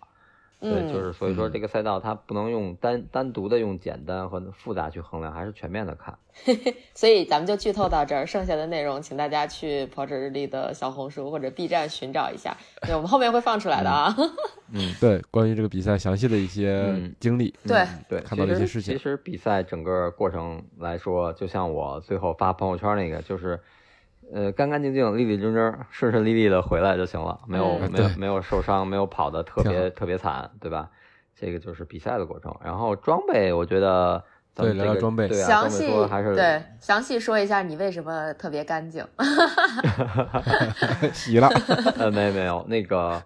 [0.61, 6.17] 对，嗯，就是所以说嗯这个赛道它不能用单单独的用简单和复杂去衡量，还是全面的看。
[6.95, 14.15] 所以咱们就剧透到这儿，剩下的内容请大家去跑者日历的小红书或者 B 站寻找一下，对，我们后面会放出来的啊。
[14.71, 23.59] 嗯，对，关于这个比赛详细的一些嗯经历，对嗯对，看到了一些事情其其实比赛整个过程来说，就像我最后发朋友圈那个，就是。
[24.33, 30.89] 呃，干干净净、利利整整、顺顺利利的回来就行了，没有、嗯没有没有受伤，没有跑的特别特别惨，对吧？
[31.35, 32.55] 这个就是比赛的过程。
[32.63, 39.05] 然后装备，我觉得咱们对这个聊聊装备对啊，详细说还是对详细说一下你为什么特别干净。
[41.11, 41.49] 洗了，
[41.99, 43.21] 呃，没没有那个，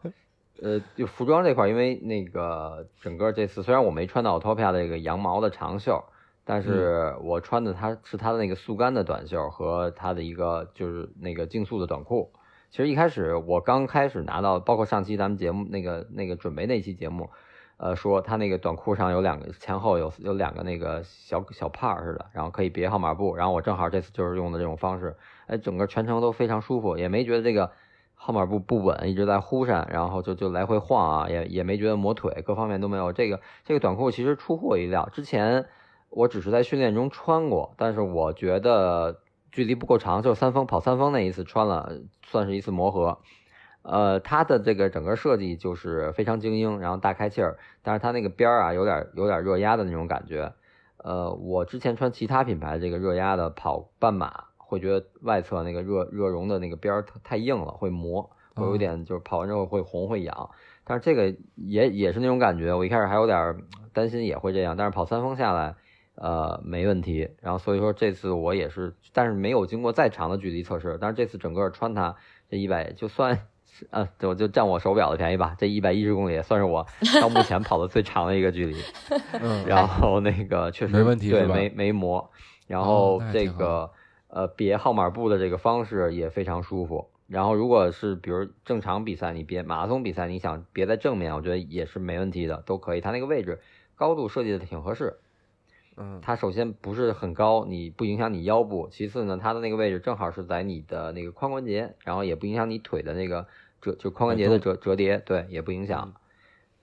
[0.62, 6.04] 呃，就服装这块儿，因为那个整个这次虽然我没穿到 Autopia 的这个羊毛的长袖，
[6.46, 12.32] 但是我穿的它是它的那个速干的短袖和它的一个就是那个竞速的短裤。
[12.70, 17.30] 其实一开始我刚开始拿到，包括上期咱们节目那个那个准备那期节目，
[17.78, 25.16] 呃，说它那个短裤上有两个前后有有两个那个小小帕儿似的，然后可以别号码布，然后我正好这次就是用的这种方式，
[25.48, 27.72] 哎，整个全程都非常舒服，也没觉得这个
[28.14, 33.14] 号码布不稳，一直在忽闪，然后就就来回晃啊，也也没觉得磨腿，各方面都没有。
[33.14, 35.66] 这个这个短裤其实出乎我意料，之前
[36.16, 39.20] 我只是在训练中穿过，但是我觉得
[39.52, 41.92] 距离不够长，就三峰跑三峰那一次穿了，
[42.24, 43.20] 算是一次磨合。
[43.82, 50.54] 呃，它的这个整个设计就是非常精英，然后大开气儿，但是它那个边儿啊有点有点热压的那种感觉。
[51.00, 60.50] 呃，我之前穿其他品牌这个热压的跑半马，会觉得外侧那个热热熔的那个边儿太太硬了，会磨，会有点就是跑完之后会红会痒。
[60.86, 63.58] 但是这个也也是那种感觉，我一开始还有点
[63.92, 65.76] 担心也会这样，但是跑三峰下来，
[66.16, 67.30] 呃，没问题。
[67.42, 72.16] 然后所以说这次我也是，但是没有经过再长的距离测试，但是这次整个穿它
[72.50, 73.48] 这一百就算。
[73.90, 76.88] 呃，就就占我手表的便宜吧，这一百一十公里也算是我
[77.22, 78.78] 到目前跑的最长的一个距离。
[79.42, 82.32] 嗯，然后那个确实没问题对没没磨。
[82.68, 83.92] 然哦后这个
[84.30, 87.10] 呃别号码布的这个方式也非常舒服。
[87.28, 93.02] 然后如果是比如正常比赛，你别马拉松比赛，你想别在正面，我觉得也是没问题的，都可以。
[93.02, 93.60] 它那个位置
[93.96, 95.18] 高度设计的挺合适。
[95.98, 103.48] 嗯，它首先不是很高，你不影响你腰部；其次呢，它的那个位置正好是在你的那个髋关节，然后也不影响你腿的那个
[103.82, 106.14] 折，就髋关节的折折叠，对，也不影响。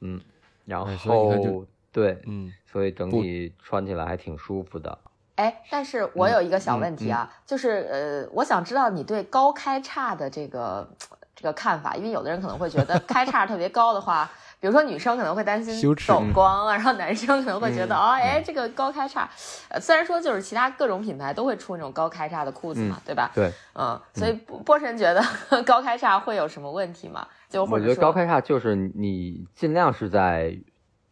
[0.01, 0.20] 嗯，
[0.64, 4.98] 然后就对，嗯，所以整体穿起来还挺舒服的。
[5.37, 10.88] 哎，但是我有一个小嗯问题啊，就是呃，我想知道你对高开叉的这个
[11.35, 14.31] 这个看法，因为有的人可能会觉得开叉特别高的话，
[14.62, 15.75] 比如说女生可能会担心
[16.07, 19.29] 走光啊，然后男生可能会觉得、嗯哦，哎，这个高开叉，
[19.68, 23.29] 呃，虽然说就是其他各种品牌都会出那种高开叉的裤子嘛，对吧？
[23.35, 25.20] 对，嗯，所以波波神觉得
[25.66, 27.27] 高开叉会有什么问题吗？
[27.48, 30.57] 就或我者说觉得高开叉就是你尽量是在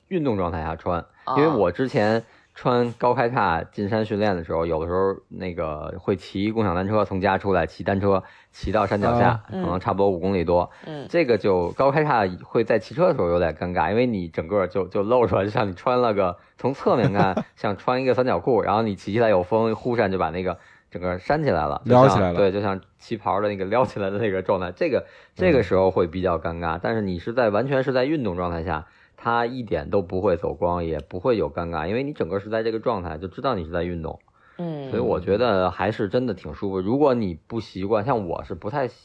[0.06, 2.24] 运动状态下穿，哦因为我之前
[2.60, 10.70] 穿高开叉进山训练的时候，有的时候那个会骑共享单车，从家出来骑单车，骑到山脚下，啊可能差不多五公里多。
[10.84, 20.58] 嗯这个就高开叉会在骑车的时候有点尴尬，因为你整个就就露出来，就像你穿了个从侧面看 像穿一个三角裤，然后你骑起来有风，忽闪就把那个
[20.90, 26.78] 整个扇起来了，撩起来了对，就像旗袍的那个撩起来的那个状态，这个这个时候会比较尴尬。
[26.82, 28.84] 但是你是在完全是在运动状态下，
[29.22, 34.18] 它一点都不会走光，也不会有尴尬，因为你整个是在这个状态，就知道你是在运动。
[34.56, 36.80] 嗯，所以我觉得还是真的挺舒服。
[36.80, 38.96] 如果你不习惯，像我是不太习，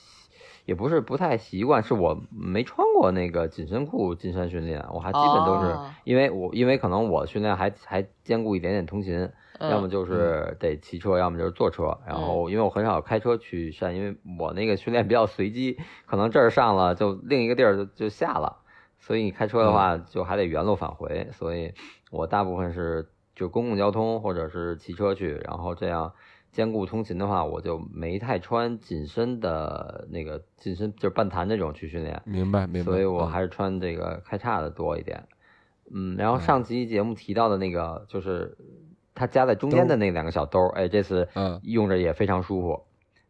[0.65, 11.97] 也不是不太习惯，是我没穿过那个紧身裤进山训练，我还基本都是、哦因为我因为可能我训练还还兼顾一点点通勤，嗯要么就是得骑车，要么就是坐车。
[12.07, 18.57] 然后因为我很少开车去山，因为我那个训练比较随机，可能这儿上了就另一个地儿就就下了，
[19.05, 21.27] 所以你开车的话就还得原路返回。
[21.31, 21.71] 所以
[22.09, 26.11] 我大部分是就公共交通或者是骑车去，然后这样
[26.51, 32.19] 兼顾通勤的话，我就没太穿紧身的那个紧身就是半弹那种去训练。
[32.25, 32.91] 明白明白。
[32.91, 35.27] 所以我嗯还是穿这个开叉的多一点。
[35.93, 38.57] 嗯，然后上期节目提到的那个，就是
[39.13, 42.84] 它夹在中间的那两个小兜儿，哎，这次嗯用着也非常舒服，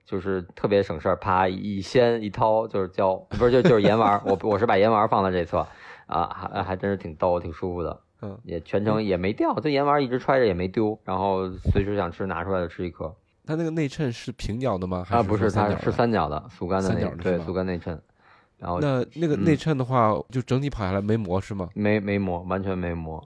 [0.05, 5.65] 就是特别省事儿，啪一掀一掏就是胶，不是就就是盐丸儿，我我是把盐丸儿放在这侧，
[6.05, 7.99] 啊，还还真是挺逗，挺舒服的。
[8.21, 13.13] 嗯，也全程也没掉，这盐丸儿一直揣着也没丢，然后随时想吃拿出来就吃一颗。
[13.45, 15.03] 它那个内衬是平角的吗？
[15.05, 16.89] 还啊，不是，它是三角的速干的
[17.21, 18.01] 对速干内衬，
[18.57, 21.69] 然后那那个嗯内衬的话，就整体跑下来没磨是吗？
[21.75, 23.23] 没没磨，完全没磨。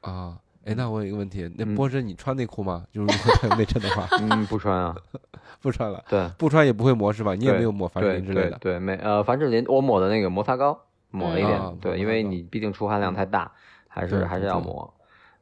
[0.00, 2.84] 啊，哎，那我有一个问题，那嗯波神你穿内裤吗？
[2.92, 4.96] 就是如果它有内衬的话， 嗯，不穿啊，
[5.60, 7.34] 不穿了，对，不穿也不会磨是吧？
[7.34, 8.58] 你也没有抹凡士林之类的。
[8.60, 10.78] 对对，没呃，凡士林我抹的那个摩擦膏
[11.10, 13.50] 抹了一点，对，因为你毕竟出汗量太大，
[13.88, 14.92] 还是还是要抹。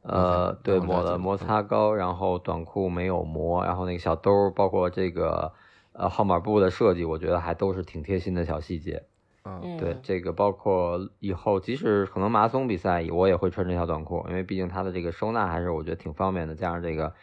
[0.03, 5.53] 呃对，抹了摩擦膏，然后短裤没有磨，然后那个小兜儿，包括这个
[5.93, 9.03] 呃号码布的设计，我觉得还都是挺贴心的小细节。
[9.43, 17.13] 啊，嗯，对，这个包括以后即使可能马拉松比赛，我也会穿这条短裤，因为毕竟它的这个收纳还是我觉得挺方便的，加上这个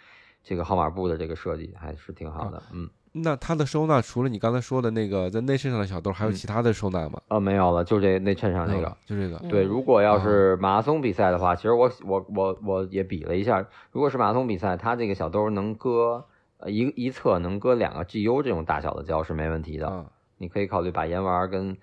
[0.43, 2.61] 这个号码布的这个设计还是挺好的。
[2.73, 7.21] 嗯，那它的收纳除了你刚才说的那个在内衬上的小兜，还有嗯其他的收纳吗？
[7.29, 8.89] 呃，没有了，就这内衬上那个。
[8.89, 9.39] 嗯就这个。
[9.49, 16.27] 对，嗯如果要是马拉松比赛的话，其实我我我我也比了一下，如果是马拉松比赛，它这个小兜能搁
[16.59, 19.87] 呃一一侧能搁两个 GU 这种大小的胶是没问题的。
[19.89, 20.07] 嗯，
[20.39, 21.77] 你可以考虑把盐丸跟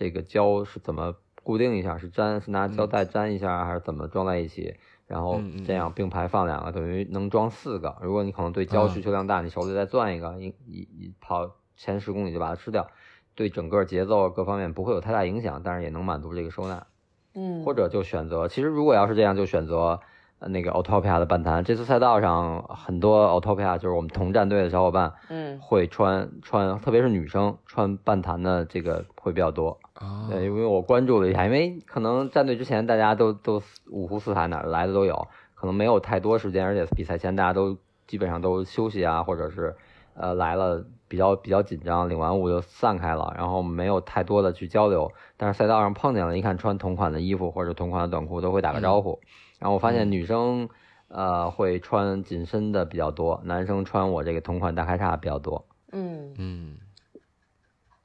[0.00, 4.74] 这个胶是怎么固定一下，是粘是拿胶带粘一下，还是怎么装在一起？
[5.06, 7.94] 然后这样并排放两个，等于能装四个。
[8.00, 12.88] 如果你可能对胶啊需求量大，你手里再攥一个，一一一跑前十公里就把它吃掉，
[13.34, 16.86] 对整个节奏各方面不会有太大影响，但是也能满足这个收纳。
[17.34, 20.00] 嗯，或者就选择，其实如果要是这样，就选择呃
[20.48, 21.62] 那个 Autopia 的半弹。
[21.62, 29.78] 这次赛道上很多 Autopia 就是我们同战队的小伙伴嗯会穿穿，特别是女生穿半弹的这个会比较多。
[29.94, 37.76] 啊，对，因为我关注了一下，因为可能战队之前大家都都五湖四海哪儿来的都有，可能没有太多时间，而且比赛前大家都
[38.06, 39.76] 基本上都休息啊，或者是
[40.14, 45.12] 呃来了比较比较紧张，领完物就散开了，然后没有太多的去交流。
[45.36, 49.20] 但是赛道上碰见了，一看穿同款的衣服或者同款的短裤都会打个招呼。
[49.60, 50.68] 然后我发现女生
[51.06, 55.64] 呃会穿紧身的比较多，男生穿我这个同款大开叉比较多。
[55.92, 56.76] 嗯，嗯，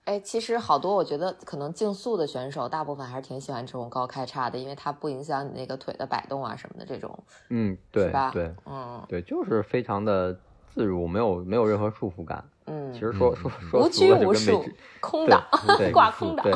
[0.04, 7.18] 哎，其实好多我觉得可能竞速的选手，大部分还是挺喜欢这种高开叉的，因为它不影响你那个腿的摆动啊什么的这种，
[7.50, 10.38] 嗯，对是吧对嗯对，就是非常的
[10.68, 12.44] 自如，没有没有任何束缚感。
[12.68, 14.66] 嗯，其实说嗯说说无拘无束
[15.00, 15.44] 空对档，
[15.78, 16.54] 对挂空档对，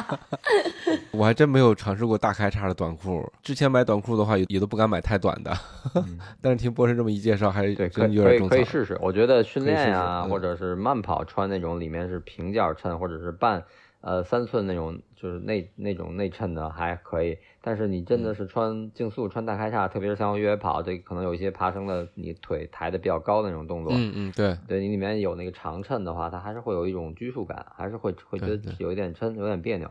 [1.12, 3.30] 我还真没有尝试过大开叉的短裤。
[3.42, 5.52] 之前买短裤的话，也也都不敢买太短的。
[5.94, 8.54] 嗯 但是听波神这么一介绍，还是对，可真以可以有点种草。
[8.56, 8.96] 可以试试。
[9.02, 13.62] 我觉得训练呀，嗯或者是慢跑穿那种里面是平角衬，或者是半
[14.02, 17.38] 呃三寸那种，就是内那种内衬的还可以。
[17.62, 23.92] 但是你真的是穿竞速穿大开叉，特别是像越野跑，这可能有一些爬升的，你腿抬的比较高的那种动作。
[23.94, 29.88] 嗯嗯，对，对你里面有那个长衬的话，它还是会有一种拘束感，还是会会觉得有一点抻，有点别扭。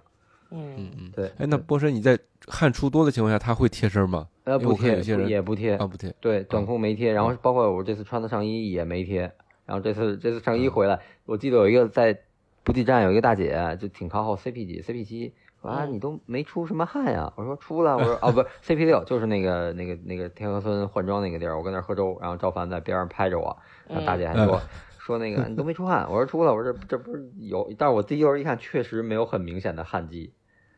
[0.52, 1.12] 嗯嗯嗯。
[1.16, 4.28] 对，哎，那波神你在汗出多的情况下，他会贴身吗？
[4.44, 6.14] 呃不贴有些人也不贴啊，不贴。
[6.20, 9.32] 对，短裤没贴，然后包括我这次穿的上衣也没贴，
[9.66, 12.20] 然后这次这次上衣回来，我记得有一个在
[12.64, 17.32] 补给站有一个大姐就挺靠后，CP 几 CP 七，说啊嗯你都没出什么汗呀？
[17.36, 24.62] 我说出了，我说哦不 CP 六就是那个那个那个天河村换装那个地儿，我跟那儿喝粥，然后赵凡在边上拍着我，然后大姐还说。
[25.04, 30.32] 说那个你都没出汗，我说出了，我说这这不是有，但是我第一轮一看，确实没有很明显的汗迹，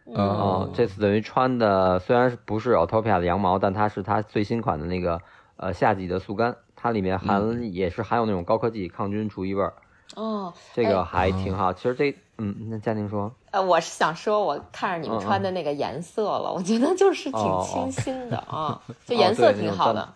[0.06, 5.22] 嗯啊哦，这次等于穿的虽然是不是 Autopia 的羊毛，但它是它最新款的那个
[5.58, 9.74] 呃夏季的速干，它里面含、也是含有那种高科技抗菌除异味儿，
[10.16, 11.72] 哦，这个哎还挺好。
[11.74, 20.14] 其实这嗯，那佳宁说，呃，我是想说，我看着你们穿的那个颜色了，我觉得就是挺清新的啊， 就哦颜色挺好的，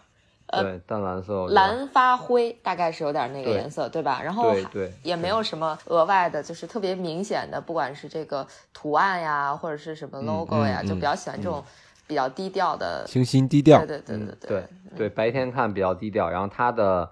[0.47, 4.19] 呃对，淡蓝色，蓝发灰大概是有点那个颜色，对吧？
[4.23, 11.63] 然后对对也没有什么额外的，就是特别明显的，不管是这个图案呀，或者是什么 logo 呀，嗯就比较喜欢这种
[12.07, 13.05] 比较低调的。
[13.05, 13.99] 清新低调对。
[13.99, 14.63] 对对对嗯对
[14.97, 17.11] 对，白天看比较低调，然后它的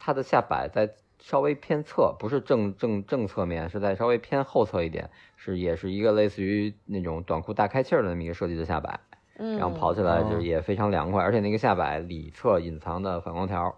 [0.00, 0.90] 它的下摆在
[1.24, 9.00] 稍微偏侧，不是正正正侧面，是在稍微偏后侧一点，是也是一个类似于那种短裤大开气儿的那么一个设计的下摆。
[9.38, 13.74] 嗯，然后跑起来就是也非常凉快，而且那个下摆里侧隐藏的反光条，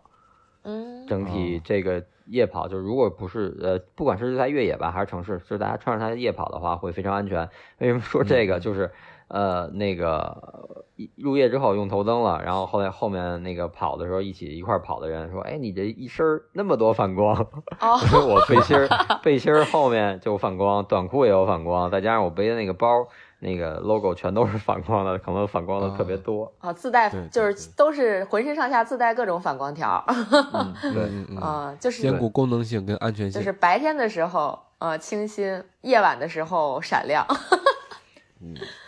[0.65, 7.49] 嗯整体哦这个夜跑就如果不是呃，不管是在越野吧还是城市，就是大家穿上它夜跑的话会非常安全。
[7.79, 8.59] 为什么说这个？
[8.59, 8.91] 就是
[9.29, 10.85] 呃那个
[11.17, 17.35] 入夜之后用头灯了，然后后来后面那个跑的时候一起一块儿跑的人说，哎，你这一身那么多反光，
[17.81, 18.89] 哦 我背心儿
[19.23, 23.07] 背心儿后面就反光，短裤也有反光，再加上我背的那个包。
[23.39, 26.51] 那个 logo 全都是反光的，可能反光的特别多。
[26.59, 33.53] 哦，自带就是都是浑身上下自带各种反光条， 嗯，对，嗯嗯嗯，啊，就是兼顾功能性跟安全性就是。
[33.53, 37.27] 白天的时候呃清新，夜晚的时候闪亮。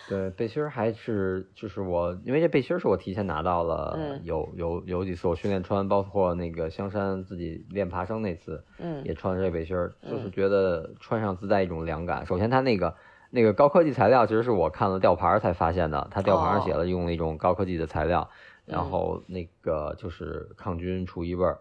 [0.09, 12.24] 对背心儿还是就是我，因为这背心儿是我提前拿到了，嗯有有有几次我训练穿，包括那个香山自己练爬升那次，嗯也穿了这背心儿，嗯就是觉得穿上自带一种凉感。
[12.24, 12.94] 首先它那个
[13.30, 18.30] 那个高科技材料，其实是我看了吊牌儿才发现的，它吊牌上写了用了一种高科技的材料，
[18.64, 21.59] 然嗯后那个就是抗菌除异味儿。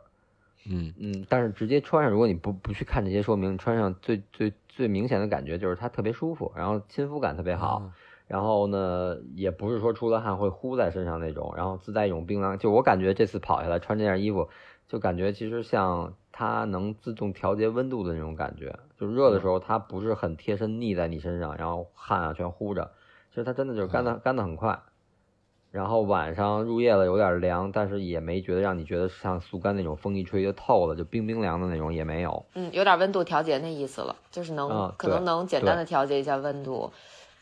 [0.69, 7.67] 嗯嗯，但是直接穿上，如果你不不去看这些说明，穿上最最最明显的感觉就是它特别舒服，然后亲肤感特别好。
[7.77, 7.93] 啊
[8.27, 12.59] 然后呢，也不是说出了汗会呼在身上那种，然后自带一种冰凉。
[12.59, 14.49] 就我感觉这次跑下来穿这件衣服，
[14.87, 18.77] 就感觉其实像它能自动调节温度的那种感觉。
[18.99, 22.91] 就热的时候它不是很贴身腻在你身上，然后汗啊全呼着，
[23.29, 24.79] 其实它真的就是干的干的很快。
[25.69, 32.45] 然后晚上入夜了有点凉，但是也没觉得让你觉得像速干那种风一吹就透了，就冰冰凉的那种也没有。
[32.55, 36.91] 嗯，有点温度调节那意思了，就是能、啊可能能简单的调节一下温度。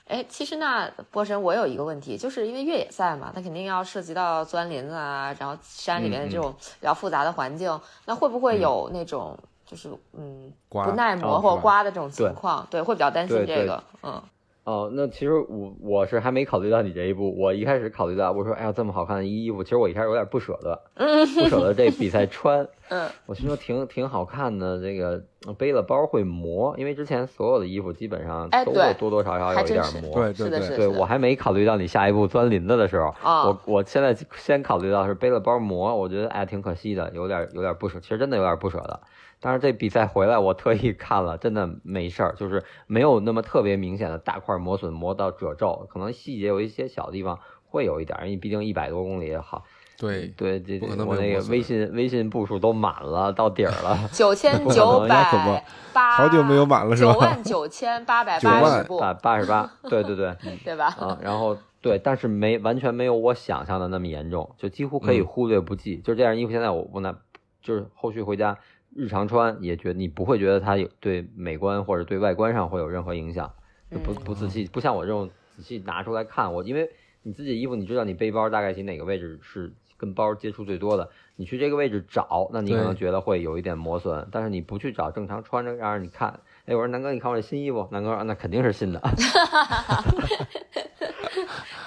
[0.08, 12.66] 哎，其实那波神，我有一个问题，就是因为越野赛嘛，它肯定要涉及到钻林子啊，然后山里面的这种比较复杂的环境，那会不会有那种就是嗯不耐磨哦或刮的这种情况？
[12.70, 13.84] 对，会比较担心这个。
[14.04, 14.22] 嗯
[14.66, 17.40] 哦，那其实我我是还没考虑到你这一步。
[17.40, 22.68] 我一开始考虑到，我说，哎呀，这么好看的衣服，其实我一开始有点不舍得，不舍得这比赛穿。
[22.90, 25.24] 嗯我心说挺挺好看的，这个
[25.58, 30.14] 背了包会磨，因为之前所有的衣服基本上都会多多少少有一点磨。
[30.16, 39.00] 对是的，是的，对我还没考虑到你下一步钻林子的时候，啊我我现在先考虑到是背了包磨，我觉得哎挺可惜的，有点有点不舍，其实真的有点不舍得。
[39.46, 49.64] 但是这比赛回来，我特意看了，真的没事儿，就是没有那么特别明显的大块磨损磨到褶皱，可能细节有一些小地方会有一点，因为毕竟一百多公里也好。
[50.00, 53.96] 对对，这可能我那个微信微信步数都满了，到底儿了。
[54.12, 55.62] 九千九百
[55.94, 60.88] 八，好久没有满了是吧九万九千八百九万八十步，八八十八，对对对，嗯 对吧？
[61.00, 65.98] 啊，然后对，但是没完全没有我想象的那么严重，就几乎可以嗯忽略不计。
[65.98, 67.16] 就这件衣服，现在我我拿
[67.62, 68.58] 就是后续回家
[68.96, 73.52] 日常穿，也觉得你不会觉得它有对美观或者对外观上会有任何影响，
[73.92, 76.90] 就不不仔细，不像我这种仔细拿出来看，我因为
[77.24, 89.02] 你自己衣服，你知道你背包大概其哪个位置是跟包接触最多的，你去这个位置找，那你可能觉得会有一点磨损，但是你不去找，正常穿着让人你看，哎，我说南哥，你看我这新衣服，南哥说那肯定是新的，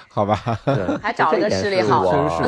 [0.09, 0.35] 好吧，
[0.65, 2.43] 对，还找了个视力好真是。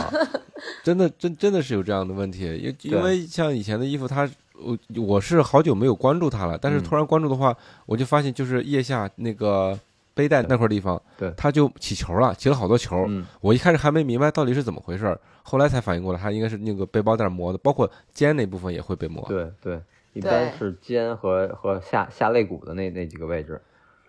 [0.83, 4.29] 真的真真的是有这样的问题，因因为像以前的衣服，它
[4.63, 7.55] 我我是好久没有关注他了，但是嗯突然关注的话，
[7.85, 9.77] 我就发现就是腋下那个
[10.13, 13.05] 背带那块地方，对他就起球了，起了好多球。
[13.07, 13.25] 嗯。
[13.39, 19.25] 我一开始还没明白到底是怎么回事儿，后来才反应过来，他应该是那个背包带磨的，包括肩那部分也会被磨。
[19.27, 19.81] 对对，
[20.13, 23.61] 一般是肩和和下下肋骨的那那几个位置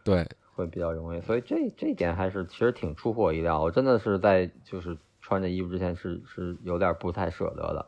[0.05, 3.63] 对会比较容易，所以这这一点还是其实挺出乎我意料。
[3.63, 7.87] 我真的是在就是穿着衣服之前是是有点不太舍得的。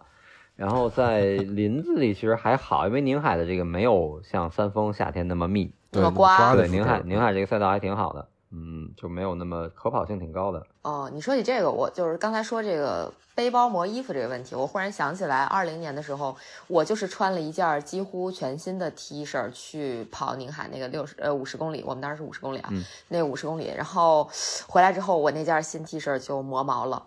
[0.56, 5.72] 然后在林子里其实还好，因为宁海的这个没有像三峰夏天那么密。
[5.90, 10.66] 对，那么刮对，宁海宁海这个赛道还挺好的，嗯，就没有那么可跑性挺高的。
[10.82, 16.36] 哦，你说起这个，我就是刚才说这个背包磨衣服这个问题，我忽然想起来，二零年的时候，
[16.66, 24.28] 我就是穿了一件几乎全新的 T 恤去跑宁海那个六十呃五十公里，我们当时是五十公里啊，嗯那五十公里，然后
[24.66, 27.00] 回来之后，我那件新 T 恤就磨毛了，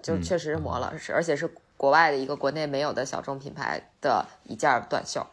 [0.00, 5.26] 就嗯确实是磨了，是而且是国外的一个国内没有的小众品牌的一件短袖。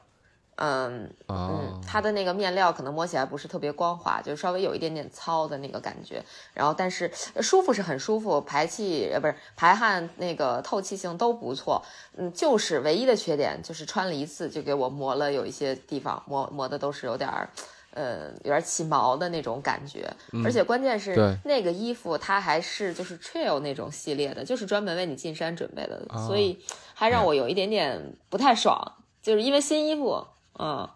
[0.56, 6.24] 嗯啊嗯，，它的那个面料可能摸起来不是特别光滑，就稍微有一点点糙的那个感觉。
[6.54, 11.84] 然后，但是呃舒服是很舒服，排气呃不是排汗那个透气性都不错。
[12.16, 17.50] 嗯，就是唯一的缺点就是穿了一次就给我磨了，有一些地方磨磨的都是有点儿。
[17.94, 20.12] 呃，有点起毛的那种感觉，
[20.44, 21.38] 而且关键是对。
[21.46, 26.28] 那个衣服它还是就是 trail 那种系列的，就是专门为你进山准备的，哦。
[26.28, 26.58] 所以
[26.94, 28.76] 还让我有一点点不太爽，
[29.22, 30.26] 就是因为新衣服，
[30.60, 30.90] 嗯，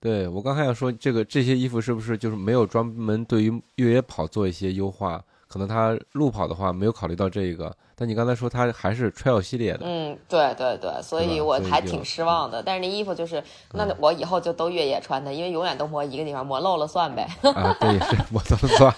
[0.00, 5.24] 对我刚才想说，这个这些衣服是不是就是没有专门对于越野跑做一些优化？
[5.54, 12.60] 可能他路跑的话没有考虑到这个，但你刚才说它还是 trail 系列的，嗯，对对对，所以我还挺失望的。
[12.60, 13.40] 但是那衣服就是，
[13.72, 17.24] 那我以后就都越野穿的，因为永远都磨一个地方，磨漏了算呗。
[17.54, 18.92] 啊，对也是我都算。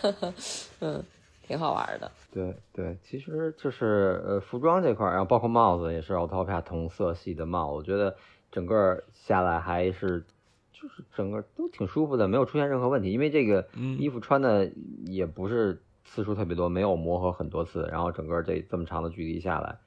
[0.80, 1.04] 嗯，
[1.46, 2.10] 挺好玩的。
[2.32, 8.16] 对对，其实就是呃服装这块儿，然后包括帽子也是 Autopia 同色系的帽，我觉得
[8.50, 10.24] 整个下来还是
[10.74, 13.12] 就是整个都挺舒服的，没有出现任何问题。
[13.12, 14.70] 因为这个嗯衣服穿的
[15.06, 19.78] 也不是次数特别多，没有磨合很多次，然后整个这这么长的距离下来，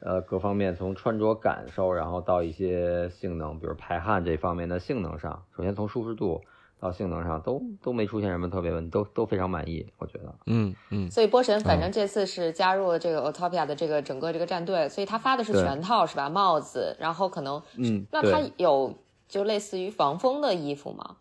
[0.00, 6.40] 呃，各方面从穿着感受，然后到一些性能，比如排汗这方面的性能上，首先从舒适度，
[6.78, 10.34] 到性能上都都没出现什么特别问题，都都非常满意，我觉得。
[10.46, 16.30] 嗯嗯，所以波神反正这次是加入了这个 Autopia 的这个整个这个战队，所以他发的是全套是吧？
[16.30, 18.40] 帽子，然后可能嗯，那他。
[18.58, 18.94] 有
[19.28, 21.16] 就类似于防风的衣服吗？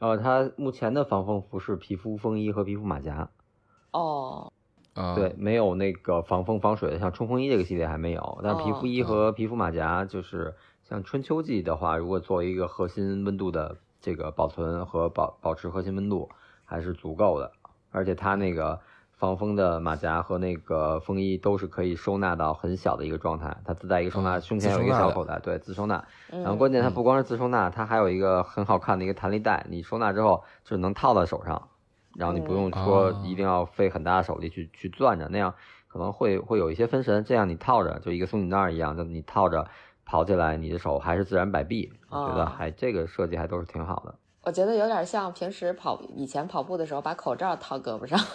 [0.00, 3.30] 呃，它目前的防风服是皮肤风衣和皮肤马甲，
[3.90, 4.52] 哦，
[4.94, 8.40] 啊，对，没有那个防风防水的，像冲锋衣这个系列还没有。
[8.42, 10.54] 但是皮肤衣和皮肤马甲，就是
[10.84, 16.28] 像春秋季的话，如果作为一个核心温度的这个保存和保保持核心温度，
[16.64, 17.50] 还是足够的。
[17.90, 18.78] 而且它那个
[19.18, 26.04] 防风的马甲和那个风衣都是可以收纳到很小的一个状态，它自带一个收纳，嗯胸前有一个小口袋，对，自收纳。
[26.30, 31.68] 嗯然后关键它不光是自收纳，它还有一个很好看的一个弹力带，你收纳之后就是能套在手上，
[32.14, 35.52] 然后你不用说哦一定要费很大的手力去去攥着，那样
[35.88, 37.24] 可能会会有一些分神。
[37.24, 39.66] 这样你套着就一个松紧带儿一样，就你套着
[40.04, 44.14] 跑起来，你的手还是自然摆臂，我觉得哦还这个设计还都是挺好的。
[44.42, 48.18] 我觉得有点像平时跑以前跑步的时候把口罩套胳膊上。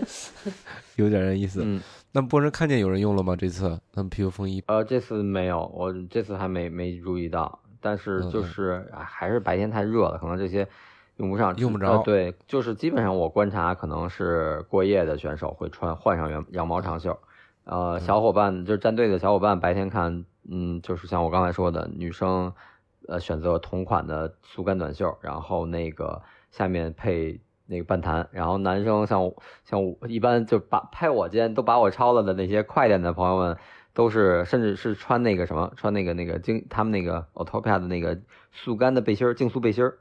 [0.96, 1.62] 有点那意思。
[1.64, 1.80] 嗯，
[2.12, 3.36] 那波人看见有人用了吗？
[3.36, 10.66] 这次他们皮肤风衣呃，这次没有，我这次还没没注意到，但是就是、啊还是白天太热了，可能这些
[11.18, 17.16] 用不上，用不着呃对，就是基本上我观察，可能是过夜的选手会穿换上羊羊毛长袖，
[17.64, 22.52] 呃，嗯小伙伴就是战队的小伙伴白天看，嗯，就是像我刚才说的，女生
[23.08, 27.40] 呃选择同款的速干短袖，然后那个下面配。
[27.72, 33.56] 那个半弹，然后男生像我像我一般就把拍我肩都把我超了的那些快点的朋友们，
[33.94, 38.18] 都是甚至是穿那个什么，穿那个那个精他们那个 Autopia 的那个
[38.50, 39.98] 速干的背心儿，竞速背心儿。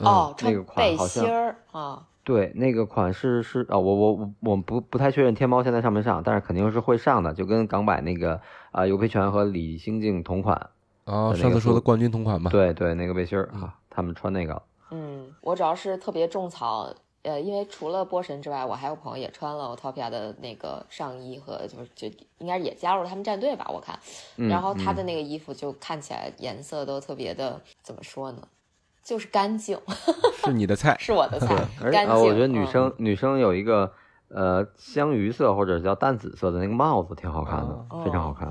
[0.00, 10.68] 哦，穿那个款背好像心儿啊，对，那个款式是啊、我我我我不不太确认天猫现在上没上，但是肯定是会上的，就跟港版那个啊、尤培全和李星静同款。
[11.04, 12.50] 哦，那个速上次说的冠军同款嘛。
[12.50, 14.62] 对对，那个背心儿啊，他们穿那个。
[14.90, 16.92] 嗯，我主要是特别种草，
[17.22, 23.98] 呃，因为除了波神之外，我还有朋友也穿了 Autopia 的那个上衣和就是就应该也加入了他们战队吧，我看，
[24.36, 28.42] 嗯然后他的嗯那个衣服就看起来颜色都特别的怎么说呢，
[29.04, 29.78] 就是干净，
[30.44, 30.96] 是你的菜。
[30.98, 32.14] 是我的菜， 而且干净。
[32.14, 33.92] 啊，我觉得女嗯生、女生有一个
[34.28, 38.48] 呃香芋色或者叫淡紫色的那个帽子挺好看的，哦非常好看。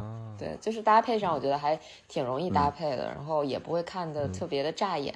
[0.48, 5.14] 啊对，就是搭配上，我觉得还挺容易嗯搭配的，然后也不会看的特别的扎眼。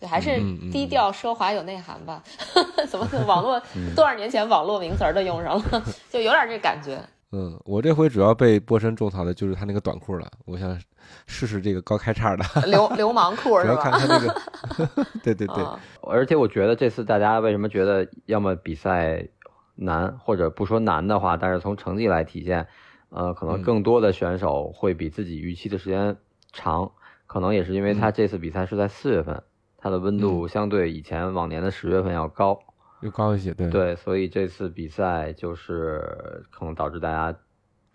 [0.00, 0.38] 对，还是
[0.70, 2.22] 低调奢华有内涵吧。
[2.88, 6.98] 怎么网络 嗯多少年前网络名词儿都用上了，就有点这感觉。
[7.32, 10.80] 嗯，我这回主要被波神种草的就是他那个短裤了，我想
[11.26, 13.98] 试试这个高开叉的，流流氓裤是主要看吧？
[13.98, 19.26] 他那个，对对对，啊而且我觉得这次大家为什么觉得要么比赛
[19.74, 22.66] 难，或者不说难的话，但是从成绩来体现，
[23.10, 23.62] 呃，可能嗯。
[23.62, 26.16] 更多的选手会比自己预期的时间
[26.52, 26.90] 长，
[27.26, 28.12] 可能也是因为他嗯。
[28.12, 29.42] 这次比赛是在四月份，
[29.76, 32.58] 它的温度相对以前往年的十月份要高，
[33.00, 33.70] 又高一些，对。
[33.70, 37.38] 对，所以这次比赛就是可能导致大家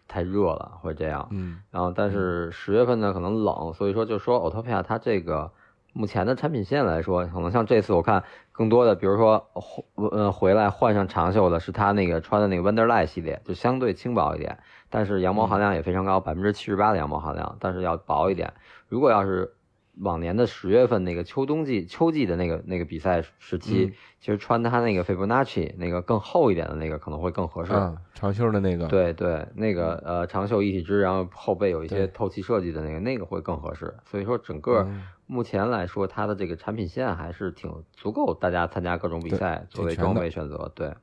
[0.08, 1.28] 太热了，会这样。
[1.32, 1.60] 嗯。
[1.72, 5.52] 然后，但是十月份呢可能冷，所以说就说 Autopia 它这个
[5.94, 9.48] 目前的产品线来说，可能像这次我看更多的，比如说
[9.96, 14.58] 呃回来换上长袖的是他那个穿的那个 Wonderlight 系列，就相对轻薄一点，
[14.94, 18.54] 但是羊毛含量也非常高，百分之七十八的羊毛含量，但是要薄一点。
[18.88, 19.56] 如果要是
[20.02, 27.74] 往年的十月份那个秋冬季秋季的那个那个比赛时期，嗯其实穿它那个 Fibonacci 那个更厚一点的那个可能会更合适。
[27.74, 33.96] 啊，长袖的那个，，对对，那个呃长袖一体织，然后后背有一些透气设计的那个，那个会更合适。
[34.06, 40.72] 所以说整个嗯目前来说，它的这个产品线还是挺足够大家参加各种比赛作为装备选择。
[40.76, 40.94] 对，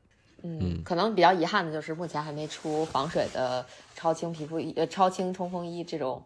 [0.42, 3.64] 嗯嗯，可能比较遗憾的就是目前还没出防水的
[3.94, 6.22] 超轻皮肤衣、呃超轻冲锋衣这种，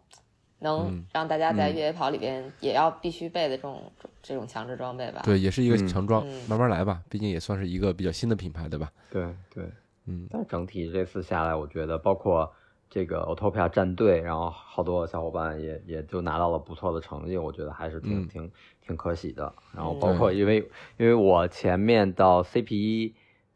[0.61, 1.05] 能嗯。
[1.13, 1.75] 让大家在嗯。
[1.75, 3.83] 越野跑里边也要必须备的这种
[4.23, 5.23] 这种强制装备吧。
[5.25, 5.87] 对，也是一个嗯。
[5.89, 6.49] 强装，嗯。
[6.49, 8.91] 慢慢来吧，毕竟也算是一个比较新的品牌，对吧？
[9.11, 9.65] 对对。
[10.07, 10.27] 嗯。
[10.31, 12.51] 但整体这次下来，我觉得包括
[12.91, 18.29] 这个 Autopia 战队，然后好多小伙伴也也就拿到了不错的成绩，我觉得还是挺、嗯。
[18.29, 18.53] 挺
[18.87, 19.53] 挺可喜的。
[19.75, 19.99] 然后嗯。
[20.01, 20.59] 包括因为
[20.99, 23.15] 因为我前面到 CP 一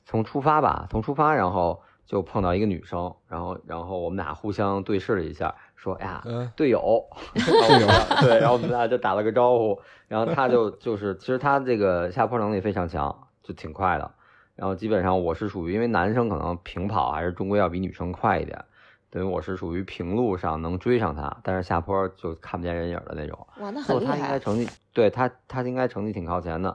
[0.08, 6.22] 从出发吧，从出发然后就碰到一个女生，然后然后我们俩互相对视了一下，说哎呀。
[6.24, 7.04] 嗯队友，
[7.34, 7.86] 队友，
[8.26, 9.78] 对，然后我们俩就打了个招呼，
[10.08, 14.10] 然后他就就是，其实他这个下坡能力非常强，就挺快的。
[14.56, 18.64] 然后基本上我是属于，因为男生可能平跑还是终归要比女生快一点，
[19.10, 23.46] 等于我是属于平路上能追上他，但是下坡就看不见人影的那种。
[23.60, 24.38] 哇，那不过他应该。
[24.38, 26.74] 成绩，对他他应该成绩挺靠前的。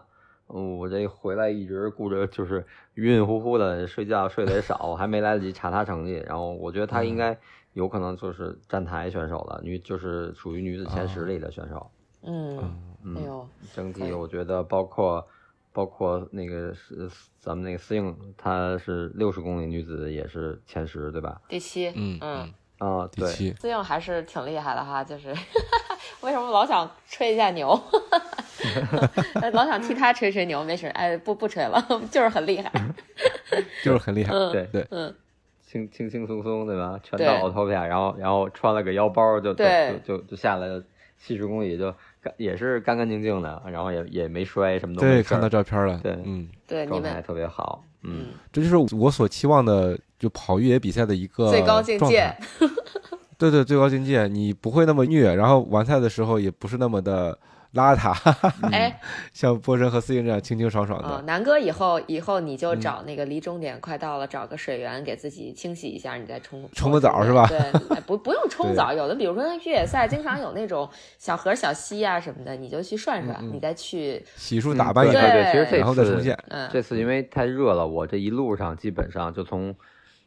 [0.49, 2.65] 嗯，我这回来一直顾着就是
[2.95, 6.21] 晕晕乎乎的睡觉睡得也少，我还没来得及查他成绩。
[6.25, 7.37] 然后我觉得他应该
[7.73, 11.89] 有可能就是站台选手了，女就是属于女子前十里的选手。
[12.21, 12.57] 嗯，
[13.03, 15.25] 嗯哎呦，整体我觉得包括
[15.71, 21.41] 包括那个是咱们那个司令，她是六十公里女子也是前十，对吧？
[21.49, 22.53] 第七，嗯嗯，
[22.83, 25.29] 啊，对，第七，自应还是挺厉害的哈，就是
[26.21, 27.79] 为什么老想吹一下牛，
[29.53, 31.81] 老想替他吹吹牛，没事，哎，不不吹了，
[32.11, 32.71] 就是很厉害，
[33.83, 34.33] 就是很厉害。
[34.33, 35.13] 嗯对对嗯，
[35.65, 36.99] 轻轻轻松松，对吧？
[37.03, 40.83] 全到 Autopia，然后然后穿了个腰包就就对就就就下来了，
[41.17, 45.99] 七十公里就干也是干干净净的，然后也也没摔，什么东西对，看到照片了。
[46.03, 52.33] 对嗯，对，你们状态特别好，嗯，这就是我所期望的，就跑越野比赛的一个最高境界。
[53.37, 57.37] 对对，最高境界，你不会那么虐，然后完赛的时候也不是那么的
[57.73, 58.15] 邋遢，
[58.71, 59.01] 哎，
[59.33, 61.23] 像波神和思颖这样清清爽爽啊，的。
[61.23, 67.57] 南哥以后以后你嗯就找那个离终点快到了，找个水源给自己清洗一下，你再冲冲个澡是吧对，
[67.89, 76.37] 哎不不用冲澡，有的比如说越野赛经常有那种小河小溪啊什么的，你就去涮涮，你再去，洗漱打扮一对下，对，其实这然后再次重现。
[76.47, 79.75] 嗯，这次因为太热了，我这一路上基本上就从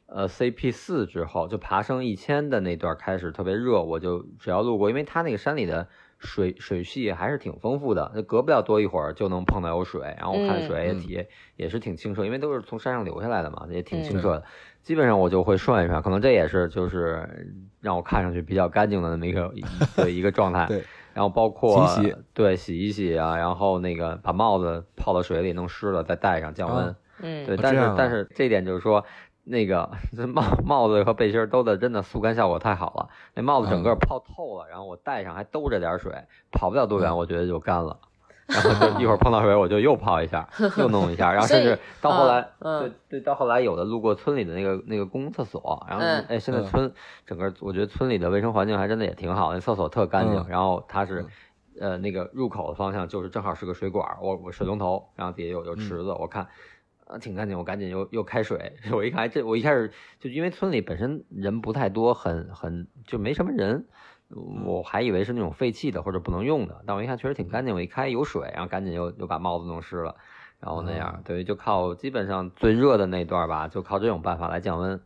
[0.07, 5.89] 呃 CP 四之后，就爬升一千的那段开始特别热，我就只要路过，因为它那个山里的
[6.19, 11.27] 水水系还是挺丰富的，就隔不了多一会儿就能碰到有水，然后我看水也体、
[11.57, 14.45] 也是挺清澈，因为都是从山上流下来的嘛，也挺嗯清澈的。
[14.83, 17.29] 基本上我就会涮一涮，可能这也是就是
[17.81, 19.65] 让我看上去比较干净的那么一个一
[19.97, 20.65] 个一个状态。
[20.71, 26.87] 对，然后包括洗一洗对洗一洗啊，然后那个把帽子泡到水里弄湿了再戴上降温。
[26.87, 29.03] 啊嗯，对，但是、但是这一点就是说，
[29.49, 33.99] 那个 这帽帽子和背心儿都的真的速干效果太好了，那帽子整个嗯。
[34.01, 36.13] 泡透了，然后我戴上还兜着点水，
[36.51, 37.17] 跑不了多远，嗯。
[37.17, 37.97] 我觉得就干了。
[38.49, 46.25] 然后就一会儿碰到水，我就又泡一下，又弄一下，然后甚至到后来，对对，到后来有的路过村里的那个那个公共厕所，然后嗯。
[46.29, 46.65] 哎，现在嗯。
[46.67, 46.93] 村
[47.25, 50.47] 整个我觉得村里的卫生环境还真的也挺好，那厕所特干净，嗯。
[50.49, 51.29] 然后它是嗯。
[51.79, 55.79] 呃那个入口的方向就是正好是个水管儿，我我水龙头，然后底下有有嗯。
[55.79, 56.47] 池子，我看。
[57.09, 58.73] 呃，挺干净，我赶紧又又开水。
[58.93, 63.87] 我一看，这我一开始就因为村里本身人不太多，很很就没什么人，
[64.65, 70.17] 我还以为是那种废弃的或者不能用的，但我一看确实挺干净，我一开有水，然后赶紧又又把帽子弄湿了，
[70.59, 75.01] 然后那样哦，对，就靠基本上最热的那段吧，就靠这种办法来降温。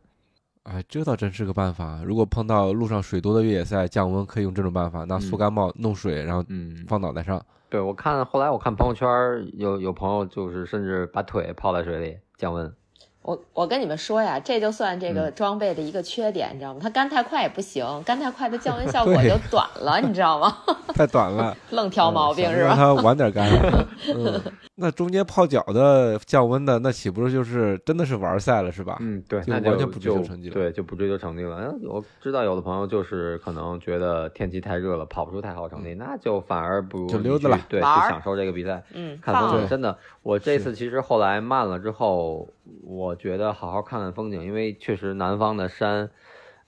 [0.62, 2.02] 哎，这倒真是个办法。
[2.04, 7.44] 如果碰到路上水多的越野赛，降温可以用这种办法，拿速干帽弄水，然后嗯，放脑袋上。
[7.70, 9.08] 对我看后来我看朋友圈
[9.54, 12.79] 有有朋友就是甚至把腿泡在水里降温。
[13.22, 16.80] 我我跟你们说呀，这就算这嗯个装备的一个缺点，你知道吗？
[16.82, 20.56] 它干太快也不行，干太快的降温效 果就短了，你知道吗？
[20.94, 22.74] 太短了， 愣挑毛病是吧？
[22.74, 23.46] 它晚点干。
[24.16, 24.40] 嗯，
[24.76, 28.96] 那中间泡脚的降温的，那岂不是就是真的是玩赛了是吧？
[29.00, 31.58] 嗯，对，就那完全不追求就成绩了对，就不追求成绩了。
[31.60, 38.82] 嗯我知道有的朋友就是可能觉得天气太热了，跑不出太好成绩，那就反而不如溜达了去对，去享受这个比赛。
[38.94, 42.48] 嗯，看风景，真的，我这是次其实后来慢了之后，
[42.84, 46.10] 我觉得好好看看风景，因为确实南方的山，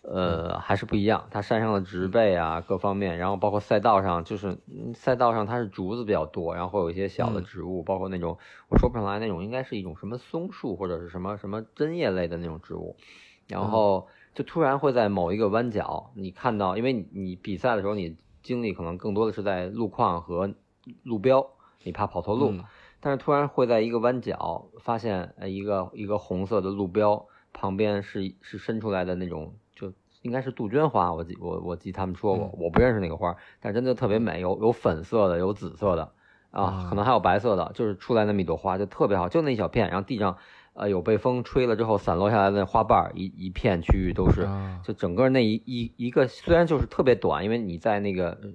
[0.03, 1.27] 呃，还是不一样。
[1.31, 8.37] 它山上的植被啊，各方面，然后包括赛道上，就是嗯赛道上它是竹子比较多，然后会有一些小的嗯植物，包括那种
[8.69, 12.97] 我说不上来那种，应该是一种什么松树或者是什么什么针叶类的那种植物，
[13.49, 20.53] 然后就突然会在某一个弯角，你看到，因为你你比赛的时候，你精力可能更多的是在路况和
[21.05, 21.47] 路标，
[21.85, 22.51] 你怕跑错路。
[22.51, 22.65] 嗯
[23.05, 29.93] 但是突然会在一个弯角发现，呃，一个一个红色的路标旁边是是伸出来的那种，就
[30.23, 36.13] 应该是杜鹃花，我记我我记他们说过，我不认识那个花，但真的特别美，有有粉色的，有紫色的，
[36.53, 40.39] 啊啊，可能还有白色的，就是出来那么一朵花，就特别好，就那一小片，然后地上，
[40.75, 44.81] 呃，有被风吹了之后散落下来的花瓣儿，一一片区域都是，啊。
[44.85, 48.49] 就整个那一一一个虽然就是特别短，因为你在那个呃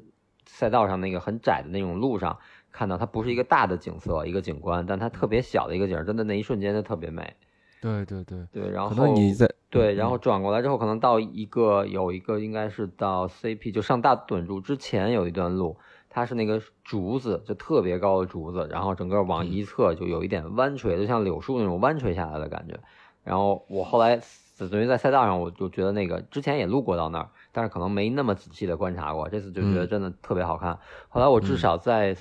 [0.46, 2.40] 赛道上那个很窄的那种路上
[2.78, 7.34] 看到，它不是一个大的景色，一个景观，但它特别小的一个景儿，真的那一瞬间就特别美。
[7.82, 15.76] 对对对，对，然后可能你在对，嗯然后转过来之后，可能到一个有一个应该是到 CP 就上大墩柱之前有一段路，
[16.08, 22.80] 它是那个竹子，就特别高的竹子，然后整个往一侧就有一点弯垂，就像柳树那种弯垂下来的感觉。
[23.24, 24.20] 然后我后来
[24.58, 30.80] 等于在赛道上，我就觉得那个之前也路过到那儿，但是可能没那么仔细的观察过，这次就觉得嗯真的特别好看。
[31.10, 32.16] 后来我至少在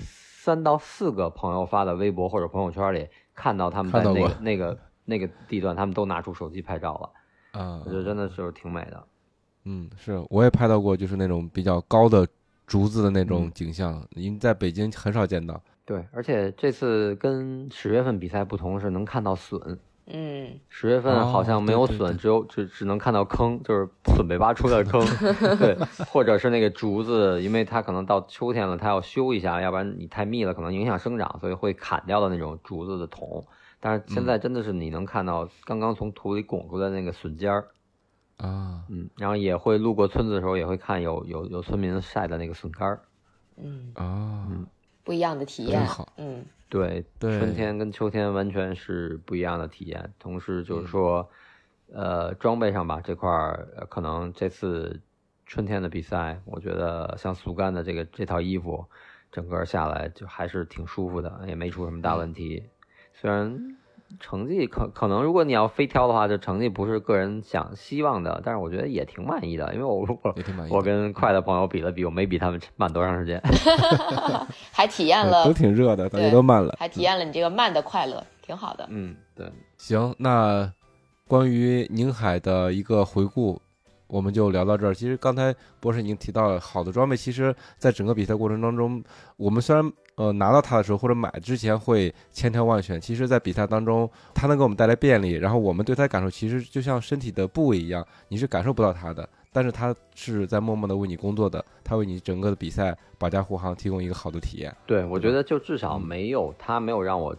[0.47, 7.09] 三到四个朋友发的微博或者朋友圈里看到他们在那个那个那个地段，他们都拿出手机拍照了。
[7.59, 9.05] 啊我，觉得真的是挺美的。
[9.65, 12.25] 嗯，是我也拍到过，就是那种比较高的
[12.65, 15.61] 竹子的那种嗯景象，因为在北京很少见到。
[15.83, 19.59] 对，而且这次跟十月份比赛不同是能看到笋，
[20.09, 22.17] 嗯，十月份好像没有笋，哦对对对。
[22.17, 25.01] 只有只只能看到坑，就是笋被挖出的坑，
[25.59, 25.77] 对，
[26.09, 33.45] 或者是那个竹子，因为它可能到秋天了，它要修一下，要不然你太密了，可能影响生长，所以会砍掉的那种竹子的桶。
[33.79, 37.67] 但是现在真的是你能看到刚刚从土里拱出来的那个笋尖儿，
[38.37, 43.01] 啊，嗯，然后也会路过村子的时候，也会看有有有村民晒的那个笋干儿。
[43.57, 44.47] 嗯，啊，
[45.07, 46.11] 不一样的体验好。
[46.17, 50.13] 嗯对，对春天跟秋天完全是不一样的体验。
[50.19, 51.29] 同时嗯就是说，
[51.93, 54.99] 呃，装备上吧这块儿，呃可能这次
[55.45, 58.85] 春天的比赛，我觉得像速干的这个这套衣服，
[59.31, 62.65] 整个下来就还是挺舒服的，也没出什么大嗯问题。
[63.13, 63.77] 虽然
[64.19, 70.71] 成绩可可能，如果你要非挑的话，就成绩不是个人想希望的，但是我觉得也挺满意的，因为我我也挺满意。
[70.71, 73.41] 我跟快的朋友比了比，我没比他们慢多长时间。
[74.71, 76.75] 还体验对了都，挺热的，大家都慢了。
[76.79, 78.87] 还体验了你这个慢的快乐，挺好的。
[78.89, 80.71] 嗯，对，行，那
[81.27, 83.61] 关于宁海的一个回顾，
[84.07, 84.93] 我们就聊到这儿。
[84.93, 89.03] 其实刚才博士已经提到了，好的装备，其实在整个比赛过程当中，
[89.35, 99.27] 我们虽然呃拿到它的时候或者买之前会千挑万选，其实在比赛当中，它能给我们带来便利，然后我们对它的感受其实就像身体的部位一样，你是感受不到它的。
[99.49, 104.75] 但是它是在默默的为你工作的，它为你整个的比赛保驾护航提供一个好的体验。
[104.85, 107.35] 对，我觉得就至少嗯没有它没有让我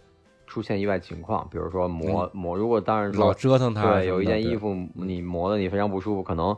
[0.49, 6.57] 出现意外情况，比如说磨磨，如果当然老折腾它对有一件衣服你磨的你非常不舒服，可能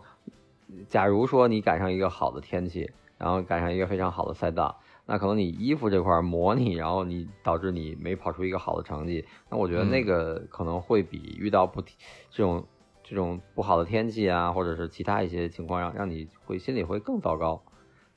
[0.88, 9.91] 假如说你赶上一个好的天气，然后赶上一个非常好的赛道，那可能你衣服这块儿磨你，然后你导致你没跑出一个好的成绩，那我觉得嗯。
[9.91, 12.64] 那个可能会比遇到不这种
[13.03, 17.61] 这种不好的天气啊，或者是其他一些情况让让你会心里会更糟糕，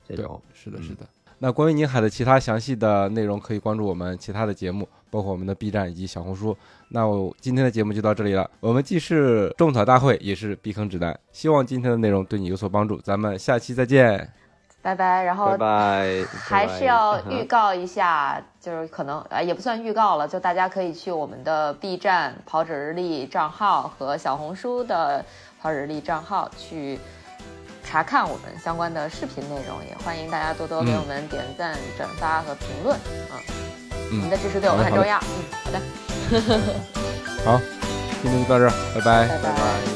[0.04, 0.40] 这对种。
[0.52, 1.04] 是的，嗯是的。
[1.44, 6.56] 那关于宁海的其他详细的内容，可以关注我们其他的节目，包括我们的 B 站以及小红书。
[6.88, 8.50] 那我今天的节目就到这里了。
[8.60, 11.14] 我们既是种草大会，也是避坑指南。
[11.32, 12.98] 希望今天的内容对你有所帮助。
[13.02, 14.32] 咱们下期再见。
[14.80, 15.24] 拜拜。
[15.24, 25.22] 然后拜拜，还是要预告一下，就是可能啊也不算预告了，就大家可以去我们的 B 站跑者日历账号和小红书的
[25.60, 26.98] 跑者日历账号去
[27.84, 32.96] 查看我们相关的视频内容，也欢迎大家多多给嗯我们点赞、转发和评论。
[32.96, 33.38] 啊，
[34.10, 35.18] 嗯你们的支持对我们很重要。
[35.20, 35.80] 嗯，好的，
[37.44, 37.60] 好，
[38.22, 39.28] 今天就到这儿，拜拜。
[39.28, 39.93] 拜拜。